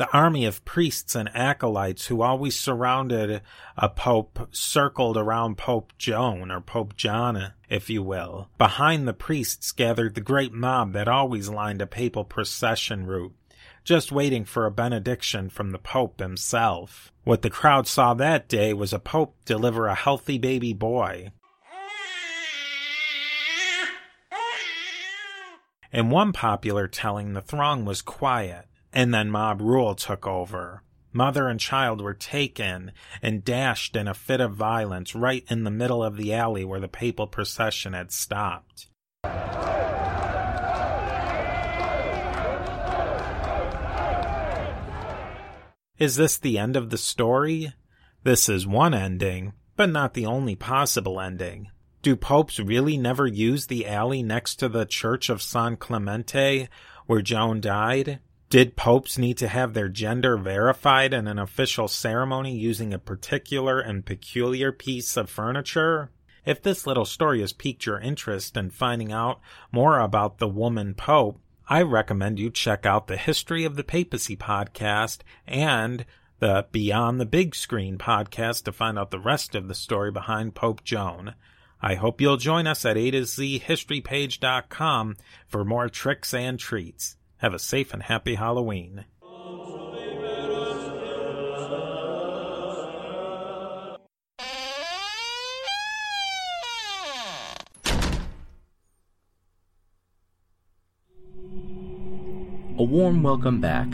The 0.00 0.10
army 0.16 0.46
of 0.46 0.64
priests 0.64 1.14
and 1.14 1.28
acolytes 1.34 2.06
who 2.06 2.22
always 2.22 2.58
surrounded 2.58 3.42
a 3.76 3.88
pope 3.90 4.48
circled 4.50 5.18
around 5.18 5.58
Pope 5.58 5.92
Joan, 5.98 6.50
or 6.50 6.62
Pope 6.62 6.96
John, 6.96 7.52
if 7.68 7.90
you 7.90 8.02
will. 8.02 8.48
Behind 8.56 9.06
the 9.06 9.12
priests 9.12 9.72
gathered 9.72 10.14
the 10.14 10.22
great 10.22 10.54
mob 10.54 10.94
that 10.94 11.06
always 11.06 11.50
lined 11.50 11.82
a 11.82 11.86
papal 11.86 12.24
procession 12.24 13.04
route, 13.04 13.34
just 13.84 14.10
waiting 14.10 14.46
for 14.46 14.64
a 14.64 14.70
benediction 14.70 15.50
from 15.50 15.70
the 15.70 15.78
Pope 15.78 16.18
himself. 16.18 17.12
What 17.24 17.42
the 17.42 17.50
crowd 17.50 17.86
saw 17.86 18.14
that 18.14 18.48
day 18.48 18.72
was 18.72 18.94
a 18.94 18.98
Pope 18.98 19.36
deliver 19.44 19.86
a 19.86 19.94
healthy 19.94 20.38
baby 20.38 20.72
boy. 20.72 21.30
In 25.92 26.08
one 26.08 26.32
popular 26.32 26.88
telling, 26.88 27.34
the 27.34 27.42
throng 27.42 27.84
was 27.84 28.00
quiet, 28.00 28.64
and 28.92 29.12
then 29.12 29.30
mob 29.30 29.60
rule 29.60 29.94
took 29.94 30.26
over. 30.26 30.82
Mother 31.12 31.48
and 31.48 31.58
child 31.58 32.00
were 32.00 32.14
taken 32.14 32.92
and 33.20 33.44
dashed 33.44 33.96
in 33.96 34.06
a 34.06 34.14
fit 34.14 34.40
of 34.40 34.54
violence 34.54 35.14
right 35.14 35.44
in 35.48 35.64
the 35.64 35.70
middle 35.70 36.04
of 36.04 36.16
the 36.16 36.32
alley 36.32 36.64
where 36.64 36.80
the 36.80 36.88
papal 36.88 37.26
procession 37.26 37.94
had 37.94 38.12
stopped. 38.12 38.86
Is 45.98 46.16
this 46.16 46.38
the 46.38 46.58
end 46.58 46.76
of 46.76 46.90
the 46.90 46.96
story? 46.96 47.74
This 48.22 48.48
is 48.48 48.66
one 48.66 48.94
ending, 48.94 49.52
but 49.76 49.90
not 49.90 50.14
the 50.14 50.26
only 50.26 50.56
possible 50.56 51.20
ending. 51.20 51.68
Do 52.02 52.16
popes 52.16 52.58
really 52.58 52.96
never 52.96 53.26
use 53.26 53.66
the 53.66 53.86
alley 53.86 54.22
next 54.22 54.56
to 54.56 54.68
the 54.70 54.86
Church 54.86 55.28
of 55.28 55.42
San 55.42 55.76
Clemente 55.76 56.68
where 57.06 57.20
Joan 57.20 57.60
died? 57.60 58.20
Did 58.50 58.74
popes 58.74 59.16
need 59.16 59.38
to 59.38 59.46
have 59.46 59.74
their 59.74 59.88
gender 59.88 60.36
verified 60.36 61.14
in 61.14 61.28
an 61.28 61.38
official 61.38 61.86
ceremony 61.86 62.56
using 62.56 62.92
a 62.92 62.98
particular 62.98 63.78
and 63.78 64.04
peculiar 64.04 64.72
piece 64.72 65.16
of 65.16 65.30
furniture? 65.30 66.10
If 66.44 66.60
this 66.60 66.84
little 66.84 67.04
story 67.04 67.42
has 67.42 67.52
piqued 67.52 67.86
your 67.86 68.00
interest 68.00 68.56
in 68.56 68.70
finding 68.70 69.12
out 69.12 69.40
more 69.70 70.00
about 70.00 70.38
the 70.38 70.48
woman 70.48 70.94
pope, 70.94 71.40
I 71.68 71.82
recommend 71.82 72.40
you 72.40 72.50
check 72.50 72.84
out 72.84 73.06
the 73.06 73.16
History 73.16 73.64
of 73.64 73.76
the 73.76 73.84
Papacy 73.84 74.36
podcast 74.36 75.18
and 75.46 76.04
the 76.40 76.66
Beyond 76.72 77.20
the 77.20 77.26
Big 77.26 77.54
Screen 77.54 77.98
podcast 77.98 78.64
to 78.64 78.72
find 78.72 78.98
out 78.98 79.12
the 79.12 79.20
rest 79.20 79.54
of 79.54 79.68
the 79.68 79.76
story 79.76 80.10
behind 80.10 80.56
Pope 80.56 80.82
Joan. 80.82 81.34
I 81.80 81.94
hope 81.94 82.20
you'll 82.20 82.36
join 82.36 82.66
us 82.66 82.84
at 82.84 82.96
A 82.96 83.12
to 83.12 83.24
Z 83.24 83.62
for 85.46 85.64
more 85.64 85.88
tricks 85.88 86.34
and 86.34 86.58
treats. 86.58 87.16
Have 87.40 87.54
a 87.54 87.58
safe 87.58 87.94
and 87.94 88.02
happy 88.02 88.34
Halloween. 88.34 89.06
A 102.76 102.82
warm 102.82 103.22
welcome 103.22 103.58
back 103.58 103.90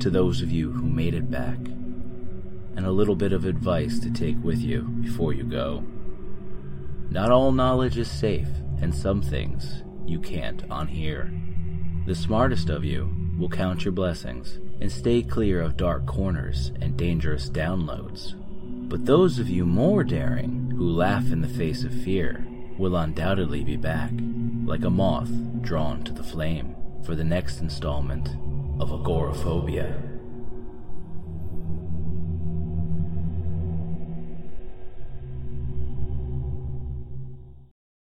to 0.00 0.10
those 0.10 0.42
of 0.42 0.52
you 0.52 0.70
who 0.70 0.82
made 0.82 1.14
it 1.14 1.30
back, 1.30 1.56
and 1.56 2.84
a 2.84 2.90
little 2.90 3.16
bit 3.16 3.32
of 3.32 3.46
advice 3.46 3.98
to 4.00 4.10
take 4.10 4.36
with 4.44 4.58
you 4.58 4.82
before 4.82 5.32
you 5.32 5.44
go. 5.44 5.82
Not 7.08 7.30
all 7.30 7.50
knowledge 7.50 7.96
is 7.96 8.10
safe, 8.10 8.48
and 8.82 8.94
some 8.94 9.22
things 9.22 9.84
you 10.04 10.20
can't 10.20 10.68
unhear. 10.68 11.49
The 12.06 12.14
smartest 12.14 12.70
of 12.70 12.84
you 12.84 13.14
will 13.38 13.48
count 13.48 13.84
your 13.84 13.92
blessings 13.92 14.58
and 14.80 14.90
stay 14.90 15.22
clear 15.22 15.60
of 15.60 15.76
dark 15.76 16.06
corners 16.06 16.72
and 16.80 16.96
dangerous 16.96 17.48
downloads. 17.48 18.34
But 18.88 19.06
those 19.06 19.38
of 19.38 19.48
you 19.48 19.66
more 19.66 20.02
daring 20.02 20.72
who 20.76 20.90
laugh 20.90 21.30
in 21.30 21.40
the 21.40 21.48
face 21.48 21.84
of 21.84 21.92
fear 21.92 22.44
will 22.78 22.96
undoubtedly 22.96 23.62
be 23.62 23.76
back, 23.76 24.10
like 24.64 24.84
a 24.84 24.90
moth 24.90 25.30
drawn 25.60 26.02
to 26.04 26.12
the 26.12 26.24
flame, 26.24 26.74
for 27.04 27.14
the 27.14 27.24
next 27.24 27.60
installment 27.60 28.30
of 28.80 28.90
Agoraphobia. 28.90 30.09